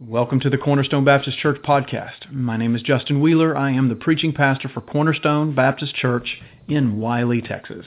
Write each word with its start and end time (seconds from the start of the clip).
Welcome 0.00 0.38
to 0.40 0.48
the 0.48 0.58
Cornerstone 0.58 1.04
Baptist 1.04 1.38
Church 1.38 1.60
podcast. 1.60 2.30
My 2.30 2.56
name 2.56 2.76
is 2.76 2.82
Justin 2.82 3.20
Wheeler. 3.20 3.56
I 3.56 3.72
am 3.72 3.88
the 3.88 3.96
preaching 3.96 4.32
pastor 4.32 4.68
for 4.68 4.80
Cornerstone 4.80 5.56
Baptist 5.56 5.92
Church 5.96 6.40
in 6.68 7.00
Wylie, 7.00 7.42
Texas. 7.42 7.84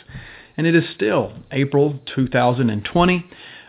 And 0.58 0.68
it 0.68 0.76
is 0.76 0.84
still 0.94 1.32
April 1.54 2.02
2020. 2.14 3.26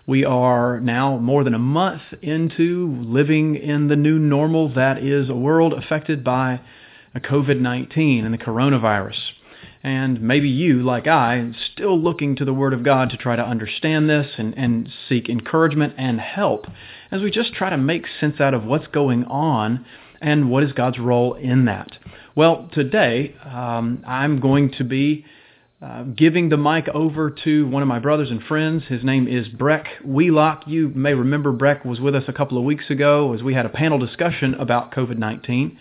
We 0.09 0.25
are 0.25 0.81
now 0.81 1.19
more 1.19 1.45
than 1.45 1.55
a 1.55 1.61
month 1.61 2.03
into 2.21 2.93
living 3.07 3.55
in 3.55 3.87
the 3.87 3.95
new 3.95 4.19
normal 4.19 4.75
that 4.75 4.99
is 4.99 5.31
a 5.31 5.37
world 5.37 5.73
affected 5.73 6.25
by 6.25 6.61
COVID-19 7.15 8.25
and 8.25 8.35
the 8.35 8.39
coronavirus. 8.39 9.21
And 9.85 10.23
maybe 10.23 10.49
you, 10.49 10.83
like 10.83 11.09
I, 11.09 11.51
still 11.73 12.01
looking 12.01 12.37
to 12.37 12.45
the 12.45 12.55
Word 12.55 12.73
of 12.73 12.85
God 12.85 13.11
to 13.11 13.17
try 13.17 13.35
to 13.35 13.43
understand 13.43 14.09
this 14.09 14.29
and, 14.39 14.57
and 14.57 14.89
seek 15.09 15.29
encouragement 15.29 15.95
and 15.99 16.21
help 16.21 16.67
as 17.11 17.21
we 17.21 17.31
just 17.31 17.53
try 17.53 17.71
to 17.71 17.77
make 17.77 18.05
sense 18.21 18.41
out 18.41 18.55
of 18.55 18.65
what's 18.65 18.87
going 18.87 19.25
on 19.25 19.85
and 20.21 20.51
what 20.51 20.63
is 20.63 20.73
God's 20.73 21.01
role 21.01 21.35
in 21.35 21.65
that. 21.65 21.91
Well, 22.37 22.71
today 22.73 23.35
um, 23.45 24.05
I'm 24.07 24.39
going 24.41 24.73
to 24.79 24.85
be 24.85 25.25
uh, 25.83 26.05
giving 26.05 26.49
the 26.49 26.57
mic 26.57 26.89
over 26.89 27.35
to 27.43 27.67
one 27.67 27.83
of 27.83 27.89
my 27.89 27.99
brothers 27.99 28.31
and 28.31 28.41
friends. 28.41 28.85
His 28.89 29.03
name 29.03 29.27
is 29.27 29.49
Breck 29.49 29.89
Wheelock. 30.05 30.63
You 30.69 30.91
may 30.91 31.13
remember 31.13 31.51
Breck 31.51 31.85
was 31.85 31.99
with 31.99 32.15
us 32.15 32.23
a 32.29 32.33
couple 32.33 32.57
of 32.57 32.63
weeks 32.63 32.89
ago 32.89 33.35
as 33.35 33.43
we 33.43 33.53
had 33.53 33.67
a 33.67 33.69
panel 33.69 33.99
discussion 33.99 34.55
about 34.55 34.93
COVID-19. 34.93 35.77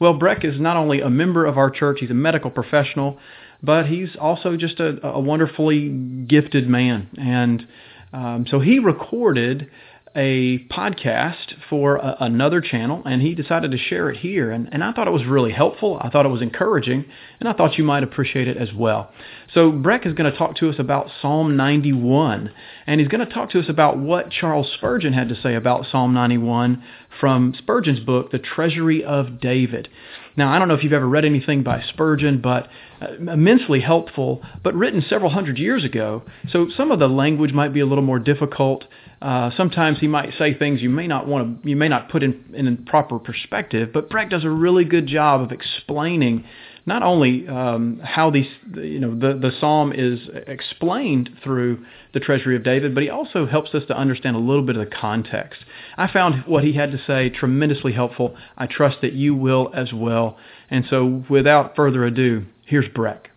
Well, 0.00 0.14
Breck 0.14 0.44
is 0.44 0.60
not 0.60 0.76
only 0.76 1.00
a 1.00 1.10
member 1.10 1.44
of 1.44 1.58
our 1.58 1.70
church, 1.70 1.98
he's 2.00 2.10
a 2.10 2.14
medical 2.14 2.50
professional, 2.50 3.18
but 3.62 3.86
he's 3.86 4.10
also 4.20 4.56
just 4.56 4.78
a, 4.80 5.04
a 5.04 5.20
wonderfully 5.20 5.88
gifted 5.88 6.68
man. 6.68 7.08
And 7.18 7.66
um, 8.12 8.46
so 8.48 8.60
he 8.60 8.78
recorded 8.78 9.68
a 10.14 10.58
podcast 10.70 11.54
for 11.68 11.96
a, 11.96 12.16
another 12.20 12.60
channel, 12.60 13.02
and 13.04 13.22
he 13.22 13.34
decided 13.34 13.70
to 13.70 13.78
share 13.78 14.10
it 14.10 14.18
here. 14.18 14.50
And, 14.50 14.68
and 14.72 14.82
I 14.82 14.92
thought 14.92 15.06
it 15.06 15.12
was 15.12 15.24
really 15.24 15.52
helpful. 15.52 15.98
I 16.00 16.10
thought 16.10 16.26
it 16.26 16.30
was 16.30 16.42
encouraging, 16.42 17.04
and 17.40 17.48
I 17.48 17.52
thought 17.52 17.78
you 17.78 17.84
might 17.84 18.02
appreciate 18.02 18.48
it 18.48 18.56
as 18.56 18.72
well. 18.72 19.10
So 19.54 19.70
Breck 19.70 20.06
is 20.06 20.14
going 20.14 20.30
to 20.30 20.36
talk 20.36 20.56
to 20.56 20.70
us 20.70 20.76
about 20.78 21.08
Psalm 21.20 21.56
91, 21.56 22.50
and 22.86 23.00
he's 23.00 23.08
going 23.08 23.26
to 23.26 23.32
talk 23.32 23.50
to 23.50 23.60
us 23.60 23.68
about 23.68 23.98
what 23.98 24.30
Charles 24.30 24.70
Spurgeon 24.74 25.12
had 25.12 25.28
to 25.28 25.40
say 25.40 25.54
about 25.54 25.86
Psalm 25.90 26.14
91 26.14 26.82
from 27.20 27.54
Spurgeon's 27.58 28.00
book, 28.00 28.30
The 28.30 28.38
Treasury 28.38 29.04
of 29.04 29.40
David. 29.40 29.88
Now, 30.36 30.52
I 30.52 30.58
don't 30.58 30.68
know 30.68 30.74
if 30.74 30.84
you've 30.84 30.92
ever 30.92 31.08
read 31.08 31.24
anything 31.24 31.64
by 31.64 31.82
Spurgeon, 31.82 32.40
but 32.40 32.68
uh, 33.02 33.14
immensely 33.14 33.80
helpful, 33.80 34.42
but 34.62 34.74
written 34.74 35.02
several 35.08 35.30
hundred 35.30 35.58
years 35.58 35.84
ago. 35.84 36.22
So 36.50 36.68
some 36.76 36.92
of 36.92 37.00
the 37.00 37.08
language 37.08 37.52
might 37.52 37.74
be 37.74 37.80
a 37.80 37.86
little 37.86 38.04
more 38.04 38.20
difficult. 38.20 38.84
Uh, 39.20 39.50
sometimes 39.56 39.98
he 39.98 40.06
might 40.06 40.32
say 40.38 40.54
things 40.54 40.80
you 40.80 40.90
may 40.90 41.08
not 41.08 41.26
want 41.26 41.62
to, 41.62 41.68
you 41.68 41.74
may 41.74 41.88
not 41.88 42.08
put 42.08 42.22
in, 42.22 42.44
in 42.54 42.84
proper 42.84 43.18
perspective, 43.18 43.90
but 43.92 44.08
Breck 44.08 44.30
does 44.30 44.44
a 44.44 44.50
really 44.50 44.84
good 44.84 45.08
job 45.08 45.40
of 45.40 45.50
explaining 45.50 46.44
not 46.88 47.02
only 47.02 47.46
um, 47.46 48.00
how 48.02 48.30
these, 48.30 48.48
you 48.74 48.98
know, 48.98 49.10
the, 49.10 49.38
the 49.38 49.52
psalm 49.60 49.92
is 49.92 50.20
explained 50.46 51.30
through 51.44 51.84
the 52.14 52.20
treasury 52.20 52.56
of 52.56 52.64
David, 52.64 52.94
but 52.94 53.02
he 53.02 53.10
also 53.10 53.46
helps 53.46 53.74
us 53.74 53.84
to 53.88 53.96
understand 53.96 54.34
a 54.34 54.40
little 54.40 54.64
bit 54.64 54.76
of 54.76 54.88
the 54.88 54.96
context. 54.96 55.60
I 55.96 56.10
found 56.10 56.44
what 56.46 56.64
he 56.64 56.72
had 56.72 56.90
to 56.90 57.00
say 57.06 57.28
tremendously 57.28 57.92
helpful. 57.92 58.34
I 58.56 58.66
trust 58.66 59.02
that 59.02 59.12
you 59.12 59.34
will 59.34 59.70
as 59.74 59.92
well. 59.92 60.38
And 60.70 60.84
so 60.88 61.24
without 61.30 61.76
further 61.76 62.04
ado, 62.04 62.46
here's 62.66 62.88
Breck. 62.88 63.30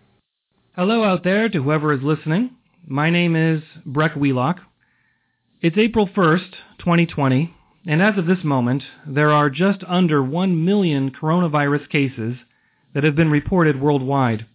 Hello 0.74 1.04
out 1.04 1.22
there 1.22 1.48
to 1.48 1.62
whoever 1.62 1.92
is 1.92 2.02
listening. 2.02 2.50
My 2.86 3.10
name 3.10 3.36
is 3.36 3.62
Breck 3.84 4.16
Wheelock. 4.16 4.60
It's 5.60 5.78
April 5.78 6.08
1st, 6.08 6.50
2020, 6.78 7.54
and 7.86 8.02
as 8.02 8.16
of 8.16 8.26
this 8.26 8.42
moment, 8.42 8.82
there 9.06 9.30
are 9.30 9.50
just 9.50 9.84
under 9.86 10.22
1 10.22 10.64
million 10.64 11.10
coronavirus 11.10 11.88
cases 11.90 12.36
that 12.94 13.04
have 13.04 13.16
been 13.16 13.30
reported 13.30 13.80
worldwide, 13.80 14.46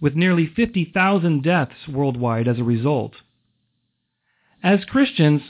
with 0.00 0.14
nearly 0.14 0.46
50,000 0.46 1.42
deaths 1.42 1.88
worldwide 1.88 2.48
as 2.48 2.58
a 2.58 2.64
result. 2.64 3.14
As 4.62 4.84
Christians, 4.84 5.42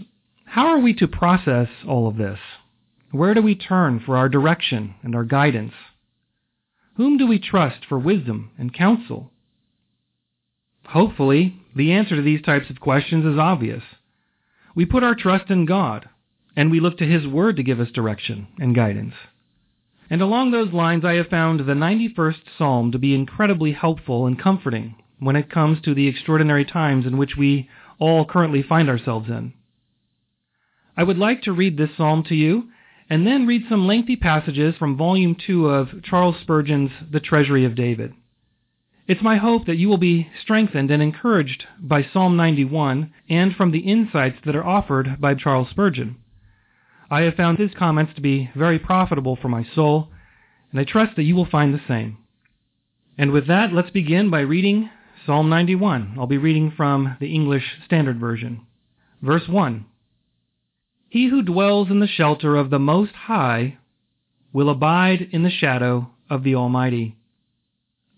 how 0.45 0.67
are 0.67 0.79
we 0.79 0.95
to 0.95 1.09
process 1.09 1.69
all 1.87 2.07
of 2.09 2.17
this? 2.17 2.39
Where 3.11 3.35
do 3.35 3.43
we 3.43 3.55
turn 3.55 4.01
for 4.01 4.17
our 4.17 4.29
direction 4.29 4.95
and 5.03 5.15
our 5.15 5.25
guidance? 5.25 5.73
Whom 6.97 7.17
do 7.17 7.27
we 7.27 7.39
trust 7.39 7.85
for 7.89 7.99
wisdom 7.99 8.51
and 8.59 8.73
counsel? 8.73 9.33
Hopefully, 10.87 11.61
the 11.75 11.93
answer 11.93 12.17
to 12.17 12.23
these 12.23 12.43
types 12.43 12.71
of 12.71 12.81
questions 12.81 13.25
is 13.25 13.39
obvious. 13.39 13.83
We 14.75 14.85
put 14.85 15.03
our 15.03 15.15
trust 15.15 15.51
in 15.51 15.67
God, 15.67 16.09
and 16.57 16.71
we 16.71 16.81
look 16.81 16.99
to 16.99 17.07
His 17.07 17.27
Word 17.27 17.57
to 17.57 17.63
give 17.63 17.81
us 17.81 17.91
direction 17.91 18.49
and 18.59 18.75
guidance. 18.75 19.15
And 20.11 20.21
along 20.21 20.51
those 20.51 20.73
lines, 20.73 21.05
I 21.05 21.15
have 21.15 21.29
found 21.29 21.61
the 21.61 21.73
91st 21.73 22.41
Psalm 22.59 22.93
to 22.93 22.99
be 22.99 23.15
incredibly 23.15 23.73
helpful 23.73 24.27
and 24.27 24.39
comforting 24.39 24.97
when 25.19 25.37
it 25.37 25.51
comes 25.51 25.81
to 25.83 25.95
the 25.95 26.09
extraordinary 26.09 26.65
times 26.65 27.07
in 27.07 27.17
which 27.17 27.37
we 27.37 27.69
all 27.99 28.25
currently 28.25 28.63
find 28.63 28.89
ourselves 28.89 29.29
in. 29.29 29.55
I 30.97 31.05
would 31.05 31.19
like 31.19 31.43
to 31.43 31.53
read 31.53 31.77
this 31.77 31.97
psalm 31.97 32.23
to 32.25 32.35
you, 32.35 32.69
and 33.11 33.27
then 33.27 33.47
read 33.47 33.65
some 33.69 33.87
lengthy 33.87 34.17
passages 34.17 34.75
from 34.77 34.97
Volume 34.97 35.37
2 35.47 35.69
of 35.69 36.03
Charles 36.03 36.37
Spurgeon's 36.41 36.91
The 37.11 37.21
Treasury 37.21 37.65
of 37.65 37.75
David. 37.75 38.13
It's 39.07 39.23
my 39.23 39.37
hope 39.37 39.67
that 39.67 39.77
you 39.77 39.89
will 39.89 39.99
be 39.99 40.29
strengthened 40.41 40.91
and 40.91 41.03
encouraged 41.03 41.67
by 41.79 42.07
Psalm 42.11 42.37
91 42.37 43.13
and 43.29 43.55
from 43.55 43.71
the 43.71 43.81
insights 43.81 44.39
that 44.47 44.57
are 44.57 44.65
offered 44.65 45.21
by 45.21 45.35
Charles 45.35 45.69
Spurgeon. 45.69 46.17
I 47.11 47.23
have 47.23 47.35
found 47.35 47.59
his 47.59 47.73
comments 47.75 48.15
to 48.15 48.21
be 48.21 48.51
very 48.55 48.79
profitable 48.79 49.37
for 49.37 49.49
my 49.49 49.65
soul, 49.75 50.11
and 50.71 50.81
I 50.81 50.85
trust 50.85 51.17
that 51.17 51.25
you 51.25 51.37
will 51.37 51.45
find 51.47 51.75
the 51.75 51.81
same. 51.87 52.19
And 53.19 53.31
with 53.31 53.47
that, 53.47 53.73
let's 53.73 53.91
begin 53.91 54.31
by 54.31 54.41
reading 54.41 54.91
Psalm 55.27 55.49
91. 55.49 56.17
I'll 56.19 56.27
be 56.27 56.39
reading 56.39 56.73
from 56.77 57.17
the 57.21 57.33
English 57.33 57.65
Standard 57.85 58.19
Version. 58.19 58.67
Verse 59.23 59.47
1 59.49 59.85
He 61.09 61.29
who 61.29 61.43
dwells 61.43 61.91
in 61.91 62.01
the 62.01 62.07
shelter 62.07 62.57
of 62.57 62.71
the 62.71 62.79
Most 62.79 63.13
High 63.13 63.79
will 64.53 64.71
abide 64.71 65.29
in 65.31 65.43
the 65.43 65.51
shadow 65.51 66.11
of 66.31 66.43
the 66.43 66.55
Almighty. 66.55 67.17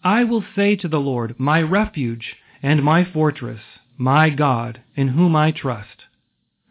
I 0.04 0.24
will 0.24 0.44
say 0.54 0.76
to 0.76 0.88
the 0.88 1.00
Lord, 1.00 1.34
my 1.38 1.60
refuge 1.60 2.36
and 2.62 2.82
my 2.82 3.04
fortress, 3.04 3.60
my 3.96 4.30
God, 4.30 4.82
in 4.94 5.08
whom 5.08 5.34
I 5.34 5.50
trust 5.50 5.95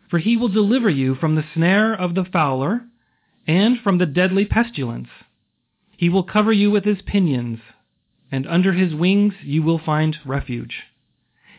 for 0.10 0.20
he 0.20 0.38
will 0.38 0.50
deliver 0.50 0.90
you 0.90 1.16
from 1.16 1.36
the 1.36 1.46
snare 1.54 1.94
of 1.94 2.16
the 2.16 2.26
fowler 2.26 2.86
and 3.48 3.80
from 3.80 3.98
the 3.98 4.06
deadly 4.06 4.46
pestilence. 4.46 5.10
He 5.98 6.10
will 6.10 6.24
cover 6.24 6.52
you 6.52 6.72
with 6.72 6.86
his 6.86 7.02
pinions, 7.02 7.60
and 8.32 8.46
under 8.48 8.74
his 8.74 8.94
wings 8.94 9.34
you 9.44 9.64
will 9.64 9.80
find 9.80 10.18
refuge. 10.26 10.84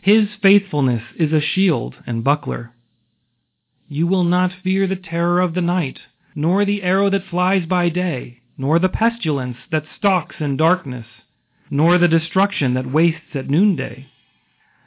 His 0.03 0.29
faithfulness 0.41 1.03
is 1.19 1.33
a 1.33 1.41
shield 1.41 1.97
and 2.06 2.23
buckler. 2.23 2.73
You 3.89 4.06
will 4.06 4.25
not 4.25 4.53
fear 4.62 4.87
the 4.87 4.97
terror 4.97 5.41
of 5.41 5.55
the 5.55 5.61
night, 5.61 6.01
nor 6.35 6.65
the 6.65 6.83
arrow 6.83 7.09
that 7.11 7.27
flies 7.31 7.67
by 7.67 7.89
day, 7.89 8.43
nor 8.59 8.79
the 8.79 8.89
pestilence 8.89 9.56
that 9.71 9.85
stalks 9.97 10.37
in 10.41 10.56
darkness, 10.56 11.06
nor 11.71 11.99
the 11.99 12.09
destruction 12.09 12.75
that 12.75 12.91
wastes 12.91 13.35
at 13.35 13.49
noonday. 13.49 14.06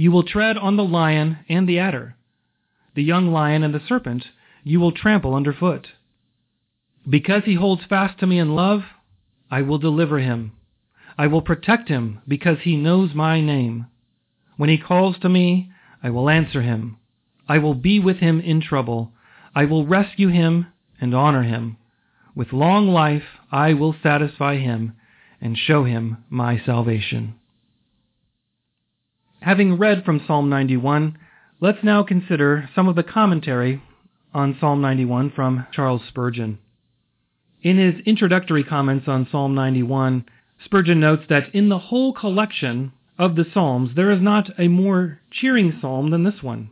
You 0.00 0.12
will 0.12 0.22
tread 0.22 0.56
on 0.56 0.76
the 0.76 0.84
lion 0.84 1.38
and 1.48 1.68
the 1.68 1.80
adder. 1.80 2.14
The 2.94 3.02
young 3.02 3.32
lion 3.32 3.64
and 3.64 3.74
the 3.74 3.82
serpent 3.84 4.26
you 4.62 4.78
will 4.78 4.92
trample 4.92 5.34
underfoot. 5.34 5.88
Because 7.10 7.42
he 7.44 7.54
holds 7.54 7.82
fast 7.84 8.16
to 8.20 8.26
me 8.28 8.38
in 8.38 8.54
love, 8.54 8.82
I 9.50 9.62
will 9.62 9.78
deliver 9.78 10.20
him. 10.20 10.52
I 11.18 11.26
will 11.26 11.42
protect 11.42 11.88
him 11.88 12.20
because 12.28 12.58
he 12.60 12.76
knows 12.76 13.12
my 13.12 13.40
name. 13.40 13.86
When 14.56 14.68
he 14.70 14.78
calls 14.78 15.18
to 15.18 15.28
me, 15.28 15.72
I 16.00 16.10
will 16.10 16.30
answer 16.30 16.62
him. 16.62 16.98
I 17.48 17.58
will 17.58 17.74
be 17.74 17.98
with 17.98 18.18
him 18.18 18.40
in 18.40 18.60
trouble. 18.60 19.12
I 19.52 19.64
will 19.64 19.84
rescue 19.84 20.28
him 20.28 20.68
and 21.00 21.12
honor 21.12 21.42
him. 21.42 21.76
With 22.36 22.52
long 22.52 22.86
life 22.86 23.40
I 23.50 23.74
will 23.74 23.96
satisfy 24.00 24.58
him 24.58 24.92
and 25.40 25.58
show 25.58 25.82
him 25.82 26.18
my 26.30 26.62
salvation. 26.64 27.34
Having 29.40 29.78
read 29.78 30.04
from 30.04 30.20
Psalm 30.26 30.48
91, 30.48 31.16
let's 31.60 31.84
now 31.84 32.02
consider 32.02 32.68
some 32.74 32.88
of 32.88 32.96
the 32.96 33.04
commentary 33.04 33.80
on 34.34 34.56
Psalm 34.60 34.80
91 34.80 35.30
from 35.30 35.64
Charles 35.72 36.02
Spurgeon. 36.08 36.58
In 37.62 37.78
his 37.78 38.00
introductory 38.04 38.64
comments 38.64 39.06
on 39.06 39.28
Psalm 39.30 39.54
91, 39.54 40.24
Spurgeon 40.64 40.98
notes 40.98 41.22
that 41.28 41.54
in 41.54 41.68
the 41.68 41.78
whole 41.78 42.12
collection 42.12 42.92
of 43.16 43.36
the 43.36 43.46
Psalms, 43.54 43.90
there 43.94 44.10
is 44.10 44.20
not 44.20 44.50
a 44.58 44.66
more 44.66 45.20
cheering 45.30 45.78
psalm 45.80 46.10
than 46.10 46.24
this 46.24 46.42
one. 46.42 46.70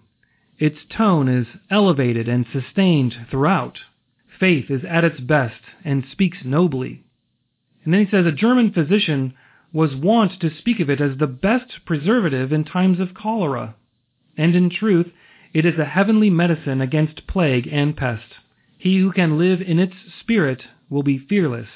Its 0.59 0.79
tone 0.89 1.29
is 1.29 1.47
elevated 1.71 2.29
and 2.29 2.47
sustained 2.53 3.15
throughout. 3.31 3.79
Faith 4.41 4.71
is 4.71 4.85
at 4.89 5.05
its 5.05 5.21
best 5.21 5.63
and 5.85 6.05
speaks 6.11 6.39
nobly. 6.45 7.05
And 7.85 7.95
then 7.95 8.05
he 8.05 8.11
says 8.11 8.27
a 8.27 8.33
German 8.33 8.73
physician 8.73 9.35
was 9.77 9.95
wont 9.95 10.33
to 10.41 10.49
speak 10.57 10.81
of 10.81 10.89
it 10.89 11.03
as 11.03 11.19
the 11.19 11.27
best 11.27 11.85
preservative 11.85 12.51
in 12.51 12.65
times 12.65 12.99
of 12.99 13.13
cholera. 13.13 13.77
And 14.35 14.57
in 14.57 14.71
truth, 14.71 15.09
it 15.53 15.67
is 15.67 15.79
a 15.79 15.85
heavenly 15.85 16.31
medicine 16.31 16.81
against 16.81 17.27
plague 17.27 17.69
and 17.71 17.95
pest. 17.95 18.37
He 18.79 18.97
who 19.01 19.13
can 19.13 19.37
live 19.37 19.61
in 19.61 19.79
its 19.79 19.93
spirit 20.19 20.63
will 20.89 21.03
be 21.03 21.19
fearless. 21.29 21.69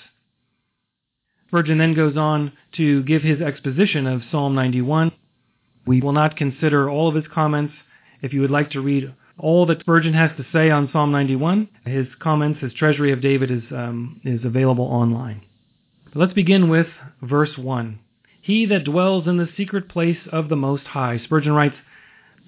Spurgeon 1.49 1.77
then 1.77 1.93
goes 1.93 2.17
on 2.17 2.53
to 2.79 3.03
give 3.03 3.21
his 3.21 3.43
exposition 3.43 4.07
of 4.07 4.23
Psalm 4.31 4.55
91. 4.55 5.13
We 5.87 6.01
will 6.01 6.13
not 6.13 6.39
consider 6.39 6.89
all 6.89 7.11
of 7.11 7.15
his 7.15 7.31
comments. 7.31 7.75
If 8.23 8.33
you 8.33 8.41
would 8.41 8.51
like 8.51 8.71
to 8.71 8.81
read 8.81 9.13
all 9.37 9.67
that 9.67 9.81
Spurgeon 9.81 10.15
has 10.15 10.31
to 10.39 10.47
say 10.55 10.71
on 10.71 10.89
Psalm 10.91 11.13
91, 11.13 11.69
his 11.85 12.07
comments, 12.19 12.61
his 12.61 12.73
Treasury 12.73 13.13
of 13.13 13.21
David, 13.21 13.51
is 13.51 13.63
um, 13.71 14.23
is 14.25 14.43
available 14.43 14.87
online. 14.87 15.43
Let's 16.13 16.33
begin 16.33 16.69
with 16.69 16.89
verse 17.23 17.57
1. 17.57 18.01
He 18.41 18.67
that 18.67 18.83
dwells 18.83 19.29
in 19.29 19.37
the 19.37 19.49
secret 19.57 19.89
place 19.89 20.19
of 20.33 20.49
the 20.49 20.57
Most 20.57 20.83
High. 20.89 21.21
Spurgeon 21.23 21.53
writes, 21.53 21.77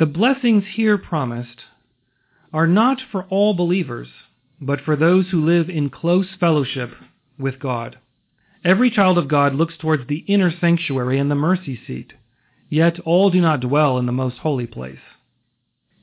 The 0.00 0.06
blessings 0.06 0.64
here 0.74 0.98
promised 0.98 1.60
are 2.52 2.66
not 2.66 3.00
for 3.12 3.22
all 3.30 3.54
believers, 3.54 4.08
but 4.60 4.80
for 4.80 4.96
those 4.96 5.28
who 5.30 5.44
live 5.44 5.70
in 5.70 5.90
close 5.90 6.26
fellowship 6.40 6.90
with 7.38 7.60
God. 7.60 7.98
Every 8.64 8.90
child 8.90 9.16
of 9.16 9.28
God 9.28 9.54
looks 9.54 9.74
towards 9.76 10.08
the 10.08 10.24
inner 10.26 10.50
sanctuary 10.50 11.20
and 11.20 11.30
the 11.30 11.36
mercy 11.36 11.78
seat, 11.86 12.14
yet 12.68 12.98
all 13.00 13.30
do 13.30 13.40
not 13.40 13.60
dwell 13.60 13.96
in 13.96 14.06
the 14.06 14.12
most 14.12 14.38
holy 14.38 14.66
place. 14.66 14.98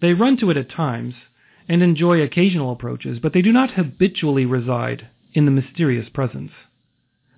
They 0.01 0.13
run 0.13 0.37
to 0.37 0.49
it 0.49 0.55
at 0.55 0.71
times 0.71 1.15
and 1.67 1.83
enjoy 1.83 2.21
occasional 2.21 2.71
approaches, 2.71 3.19
but 3.19 3.33
they 3.33 3.41
do 3.41 3.51
not 3.51 3.73
habitually 3.73 4.45
reside 4.45 5.09
in 5.33 5.43
the 5.43 5.51
mysterious 5.51 6.07
presence. 6.07 6.51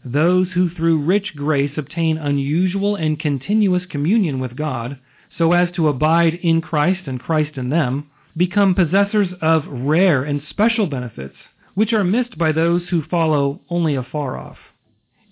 Those 0.04 0.52
who 0.54 0.70
through 0.70 1.04
rich 1.04 1.36
grace 1.36 1.78
obtain 1.78 2.18
unusual 2.18 2.96
and 2.96 3.20
continuous 3.20 3.86
communion 3.86 4.40
with 4.40 4.56
God, 4.56 4.98
so 5.38 5.54
as 5.54 5.72
to 5.74 5.88
abide 5.88 6.36
in 6.36 6.62
Christ 6.62 7.02
and 7.06 7.20
Christ 7.20 7.58
in 7.58 7.70
them, 7.70 8.10
become 8.36 8.74
possessors 8.74 9.30
of 9.42 9.68
rare 9.68 10.24
and 10.24 10.42
special 10.50 10.88
benefits, 10.88 11.36
which 11.76 11.94
are 11.94 12.04
missed 12.04 12.38
by 12.38 12.52
those 12.52 12.90
who 12.90 13.04
follow 13.04 13.62
only 13.70 13.96
afar 13.96 14.38
off. 14.38 14.58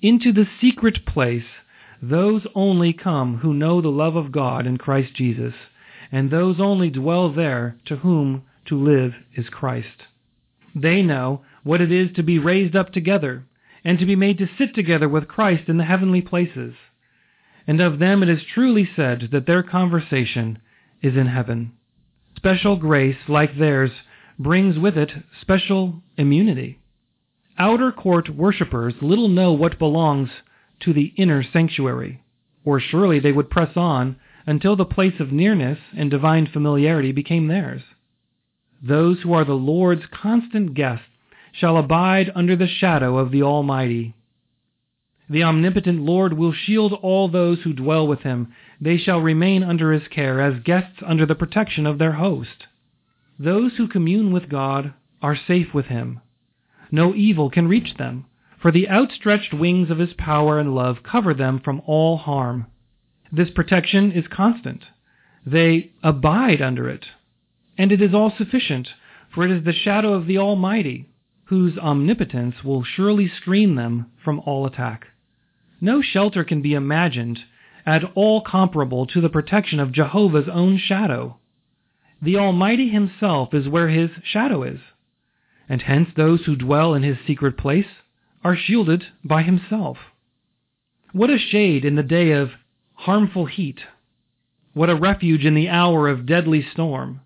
Into 0.01 0.31
the 0.31 0.48
secret 0.62 1.06
place 1.06 1.45
those 2.01 2.48
only 2.56 2.94
come 2.94 3.39
who 3.39 3.54
know 3.54 3.81
the 3.81 3.89
love 3.89 4.16
of 4.16 4.31
God 4.31 4.66
in 4.66 4.77
Christ 4.77 5.13
Jesus, 5.16 5.54
and 6.12 6.31
those 6.31 6.60
only 6.60 6.89
dwell 6.89 7.31
there 7.31 7.77
to 7.86 7.98
whom 7.98 8.44
to 8.66 8.77
live 8.77 9.13
is 9.36 9.50
Christ. 9.50 10.06
They 10.74 11.01
know 11.01 11.42
what 11.63 11.81
it 11.81 11.92
is 11.92 12.12
to 12.13 12.24
be 12.24 12.39
raised 12.39 12.75
up 12.75 12.94
together, 12.94 13.45
and 13.84 14.00
to 14.00 14.06
be 14.06 14.16
made 14.16 14.38
to 14.38 14.50
sit 14.58 14.76
together 14.76 15.08
with 15.08 15.28
Christ 15.28 15.64
in 15.68 15.78
the 15.78 15.86
heavenly 15.86 16.22
places. 16.22 16.76
And 17.68 17.80
of 17.80 18.00
them 18.00 18.24
it 18.24 18.30
is 18.30 18.44
truly 18.54 18.90
said 18.96 19.30
that 19.31 19.46
their 19.46 19.64
conversation 19.64 20.60
is 21.02 21.16
in 21.16 21.28
heaven. 21.28 21.74
Special 22.36 22.76
grace, 22.76 23.18
like 23.28 23.58
theirs, 23.58 23.92
brings 24.38 24.80
with 24.80 24.98
it 24.98 25.12
special 25.42 26.02
immunity. 26.18 26.80
Outer 27.58 27.92
court 27.92 28.30
worshippers 28.30 28.94
little 29.02 29.28
know 29.28 29.52
what 29.52 29.78
belongs 29.78 30.30
to 30.80 30.94
the 30.94 31.14
inner 31.18 31.44
sanctuary, 31.44 32.24
or 32.64 32.80
surely 32.80 33.20
they 33.20 33.34
would 33.34 33.50
press 33.50 33.76
on 33.76 34.16
until 34.46 34.76
the 34.76 34.86
place 34.86 35.20
of 35.20 35.31
nearness 35.31 35.78
and 35.96 36.10
divine 36.10 36.48
familiarity 36.48 37.12
became 37.12 37.48
theirs. 37.48 37.81
Those 38.81 39.20
who 39.22 39.34
are 39.34 39.44
the 39.44 39.54
Lord's 39.54 40.06
constant 40.12 40.74
guests 40.74 41.08
shall 41.51 41.78
abide 41.78 42.31
under 42.36 42.56
the 42.56 42.68
shadow 42.68 43.18
of 43.18 43.31
the 43.31 43.44
Almighty. 43.44 44.16
The 45.30 45.44
omnipotent 45.44 46.01
Lord 46.01 46.34
will 46.34 46.54
shield 46.54 46.94
all 46.94 47.28
those 47.28 47.60
who 47.62 47.74
dwell 47.74 48.07
with 48.07 48.22
him. 48.22 48.51
They 48.81 48.98
shall 48.98 49.22
remain 49.22 49.63
under 49.63 49.92
his 49.92 50.07
care 50.07 50.42
as 50.42 50.63
guests 50.63 51.04
under 51.06 51.25
the 51.25 51.36
protection 51.36 51.86
of 51.86 52.00
their 52.00 52.13
host. 52.13 52.66
Those 53.38 53.74
who 53.78 53.88
commune 53.88 54.31
with 54.31 54.50
God 54.50 54.94
are 55.22 55.36
safe 55.36 55.74
with 55.74 55.86
him. 55.86 56.19
No 56.92 57.13
evil 57.13 57.50
can 57.50 57.68
reach 57.68 57.95
them, 57.98 58.25
for 58.60 58.72
the 58.72 58.90
outstretched 58.90 59.54
wings 59.54 59.92
of 59.92 60.00
his 60.00 60.13
power 60.13 60.60
and 60.60 60.74
love 60.74 61.04
cover 61.04 61.34
them 61.34 61.60
from 61.60 61.81
all 61.86 62.18
harm. 62.18 62.66
This 63.31 63.50
protection 63.52 64.12
is 64.12 64.25
constant. 64.28 64.84
They 65.45 65.92
abide 66.02 66.62
under 66.62 66.90
it. 66.90 67.06
And 67.78 67.92
it 67.92 68.02
is 68.02 68.13
all 68.13 68.34
sufficient, 68.36 68.90
for 69.34 69.45
it 69.45 69.52
is 69.52 69.63
the 69.63 69.74
shadow 69.74 70.13
of 70.13 70.25
the 70.25 70.40
Almighty, 70.40 71.07
whose 71.50 71.80
omnipotence 71.80 72.63
will 72.63 72.84
surely 72.84 73.28
screen 73.28 73.74
them 73.74 74.06
from 74.24 74.40
all 74.46 74.68
attack. 74.68 75.07
No 75.81 76.00
shelter 76.00 76.44
can 76.44 76.62
be 76.62 76.75
imagined 76.75 77.40
at 77.88 78.04
all 78.13 78.42
comparable 78.42 79.07
to 79.07 79.19
the 79.19 79.30
protection 79.30 79.80
of 79.80 79.92
Jehovah's 79.92 80.48
own 80.48 80.78
shadow. 80.78 81.40
The 82.22 82.38
Almighty 82.38 82.90
himself 82.90 83.51
is 83.56 83.68
where 83.68 83.90
his 83.90 84.12
shadow 84.24 84.62
is, 84.62 84.80
and 85.68 85.81
hence 85.81 86.10
those 86.16 86.46
who 86.46 86.56
dwell 86.56 86.94
in 86.94 87.01
his 87.01 87.18
secret 87.25 87.57
place 87.57 88.04
are 88.44 88.56
shielded 88.56 89.06
by 89.24 89.42
himself. 89.42 89.98
What 91.13 91.31
a 91.31 91.40
shade 91.40 91.84
in 91.84 91.95
the 91.95 92.04
day 92.04 92.31
of 92.31 92.52
harmful 92.94 93.48
heat! 93.48 93.80
What 94.74 94.92
a 94.92 94.95
refuge 94.95 95.45
in 95.45 95.56
the 95.56 95.69
hour 95.69 96.10
of 96.10 96.28
deadly 96.28 96.63
storm! 96.72 97.22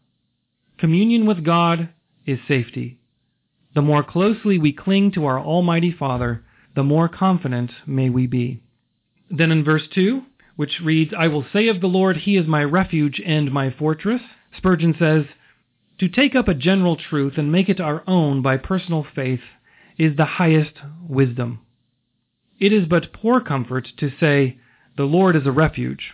Communion 0.78 1.26
with 1.26 1.44
God 1.44 1.90
is 2.26 2.40
safety. 2.48 3.00
The 3.75 3.81
more 3.81 4.04
closely 4.04 4.60
we 4.60 4.72
cling 4.72 5.12
to 5.12 5.25
our 5.25 5.40
Almighty 5.40 5.92
Father, 5.92 6.44
the 6.75 6.84
more 6.84 7.10
confident 7.10 7.72
may 7.88 8.10
we 8.10 8.28
be. 8.28 8.62
Then 9.30 9.52
in 9.52 9.64
verse 9.64 9.88
2, 9.94 10.24
which 10.56 10.80
reads, 10.84 11.14
I 11.18 11.28
will 11.28 11.46
say 11.52 11.68
of 11.68 11.81
the 11.81 11.88
Lord, 11.88 12.18
He 12.18 12.38
is 12.38 12.46
my 12.46 12.64
refuge 12.64 13.20
and 13.25 13.52
my 13.52 13.72
fortress, 13.72 14.22
Spurgeon 14.56 14.94
says, 14.98 15.25
To 15.98 16.08
take 16.08 16.36
up 16.36 16.48
a 16.48 16.54
general 16.54 16.96
truth 16.96 17.34
and 17.38 17.52
make 17.52 17.70
it 17.70 17.80
our 17.80 18.04
own 18.06 18.44
by 18.44 18.58
personal 18.58 19.04
faith 19.16 19.42
is 19.98 20.16
the 20.16 20.26
highest 20.26 20.74
wisdom. 21.08 21.60
It 22.59 22.71
is 22.71 22.86
but 22.86 23.14
poor 23.14 23.42
comfort 23.42 23.88
to 23.97 24.12
say, 24.19 24.59
The 24.95 25.06
Lord 25.06 25.36
is 25.36 25.47
a 25.47 25.52
refuge. 25.52 26.12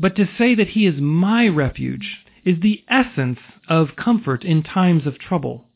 But 0.00 0.16
to 0.16 0.26
say 0.38 0.54
that 0.54 0.68
He 0.68 0.86
is 0.86 1.00
my 1.00 1.46
refuge 1.48 2.24
is 2.44 2.60
the 2.60 2.82
essence 2.88 3.38
of 3.68 3.96
comfort 3.96 4.44
in 4.44 4.62
times 4.62 5.06
of 5.06 5.18
trouble. 5.18 5.66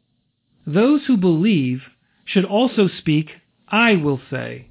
Those 0.69 1.07
who 1.07 1.17
believe 1.17 1.85
should 2.27 2.45
also 2.45 2.89
speak 2.89 3.31
I 3.69 3.97
will 3.97 4.21
say. 4.31 4.69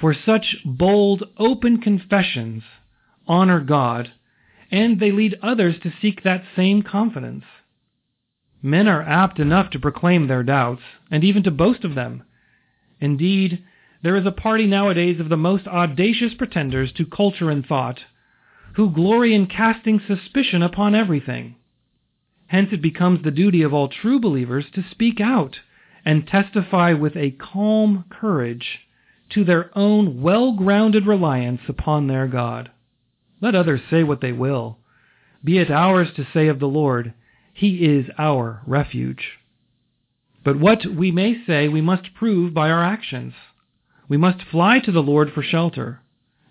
For 0.00 0.14
such 0.14 0.58
bold, 0.64 1.24
open 1.36 1.80
confessions 1.80 2.62
honor 3.26 3.58
God, 3.58 4.12
and 4.70 5.00
they 5.00 5.10
lead 5.10 5.36
others 5.42 5.74
to 5.82 5.92
seek 6.00 6.22
that 6.22 6.44
same 6.54 6.82
confidence. 6.82 7.44
Men 8.62 8.86
are 8.86 9.02
apt 9.02 9.40
enough 9.40 9.70
to 9.70 9.80
proclaim 9.80 10.28
their 10.28 10.44
doubts, 10.44 10.82
and 11.10 11.24
even 11.24 11.42
to 11.42 11.50
boast 11.50 11.84
of 11.84 11.96
them. 11.96 12.22
Indeed, 13.00 13.64
there 14.02 14.16
is 14.16 14.24
a 14.24 14.30
party 14.30 14.66
nowadays 14.66 15.18
of 15.18 15.28
the 15.28 15.36
most 15.36 15.66
audacious 15.66 16.34
pretenders 16.34 16.92
to 16.92 17.04
culture 17.04 17.50
and 17.50 17.66
thought, 17.66 17.98
who 18.74 18.92
glory 18.92 19.34
in 19.34 19.46
casting 19.46 19.98
suspicion 19.98 20.62
upon 20.62 20.94
everything. 20.94 21.56
Hence 22.48 22.70
it 22.72 22.82
becomes 22.82 23.22
the 23.22 23.30
duty 23.30 23.62
of 23.62 23.72
all 23.72 23.88
true 23.88 24.18
believers 24.18 24.66
to 24.74 24.84
speak 24.90 25.20
out 25.20 25.60
and 26.04 26.26
testify 26.26 26.94
with 26.94 27.16
a 27.16 27.32
calm 27.32 28.04
courage 28.10 28.80
to 29.30 29.44
their 29.44 29.70
own 29.76 30.22
well-grounded 30.22 31.06
reliance 31.06 31.60
upon 31.68 32.06
their 32.06 32.26
God. 32.26 32.70
Let 33.40 33.54
others 33.54 33.82
say 33.90 34.02
what 34.02 34.20
they 34.20 34.32
will. 34.32 34.78
Be 35.44 35.58
it 35.58 35.70
ours 35.70 36.08
to 36.16 36.26
say 36.32 36.48
of 36.48 36.58
the 36.58 36.68
Lord, 36.68 37.12
He 37.52 37.84
is 37.84 38.06
our 38.18 38.62
refuge. 38.66 39.38
But 40.42 40.58
what 40.58 40.86
we 40.86 41.10
may 41.10 41.44
say 41.46 41.68
we 41.68 41.82
must 41.82 42.14
prove 42.14 42.54
by 42.54 42.70
our 42.70 42.82
actions. 42.82 43.34
We 44.08 44.16
must 44.16 44.42
fly 44.50 44.78
to 44.80 44.92
the 44.92 45.02
Lord 45.02 45.32
for 45.32 45.42
shelter, 45.42 46.00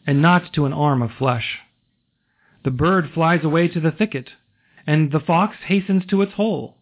and 0.05 0.21
not 0.21 0.53
to 0.53 0.65
an 0.65 0.73
arm 0.73 1.01
of 1.01 1.11
flesh. 1.17 1.57
The 2.63 2.71
bird 2.71 3.09
flies 3.13 3.43
away 3.43 3.67
to 3.69 3.79
the 3.79 3.91
thicket, 3.91 4.29
and 4.87 5.11
the 5.11 5.19
fox 5.19 5.57
hastens 5.67 6.05
to 6.07 6.21
its 6.21 6.33
hole. 6.33 6.77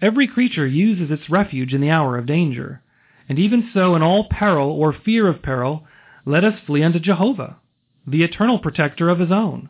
Every 0.00 0.26
creature 0.26 0.66
uses 0.66 1.10
its 1.10 1.30
refuge 1.30 1.74
in 1.74 1.82
the 1.82 1.90
hour 1.90 2.16
of 2.18 2.26
danger. 2.26 2.82
And 3.28 3.38
even 3.38 3.70
so, 3.72 3.94
in 3.94 4.02
all 4.02 4.28
peril 4.28 4.70
or 4.70 4.92
fear 4.92 5.28
of 5.28 5.42
peril, 5.42 5.86
let 6.24 6.42
us 6.42 6.58
flee 6.66 6.82
unto 6.82 6.98
Jehovah, 6.98 7.58
the 8.06 8.24
eternal 8.24 8.58
protector 8.58 9.08
of 9.08 9.20
his 9.20 9.30
own. 9.30 9.68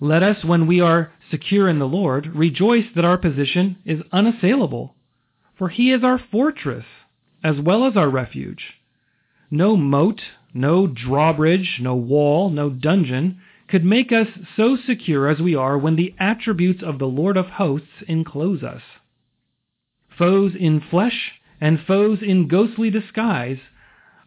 Let 0.00 0.22
us, 0.22 0.44
when 0.44 0.66
we 0.66 0.80
are 0.80 1.12
secure 1.30 1.68
in 1.68 1.78
the 1.78 1.86
Lord, 1.86 2.26
rejoice 2.34 2.86
that 2.94 3.04
our 3.04 3.18
position 3.18 3.76
is 3.84 4.02
unassailable, 4.10 4.94
for 5.56 5.68
he 5.68 5.92
is 5.92 6.02
our 6.02 6.18
fortress, 6.18 6.84
as 7.44 7.60
well 7.60 7.86
as 7.86 7.96
our 7.96 8.10
refuge. 8.10 8.74
No 9.50 9.76
moat, 9.76 10.22
no 10.52 10.86
drawbridge, 10.86 11.78
no 11.80 11.94
wall, 11.94 12.50
no 12.50 12.70
dungeon 12.70 13.38
could 13.68 13.84
make 13.84 14.12
us 14.12 14.28
so 14.56 14.76
secure 14.86 15.28
as 15.28 15.40
we 15.40 15.54
are 15.54 15.76
when 15.76 15.96
the 15.96 16.14
attributes 16.18 16.82
of 16.82 16.98
the 16.98 17.06
Lord 17.06 17.36
of 17.36 17.46
hosts 17.46 18.02
enclose 18.06 18.62
us. 18.62 18.82
Foes 20.16 20.52
in 20.58 20.80
flesh 20.80 21.32
and 21.60 21.80
foes 21.86 22.18
in 22.22 22.48
ghostly 22.48 22.90
disguise 22.90 23.58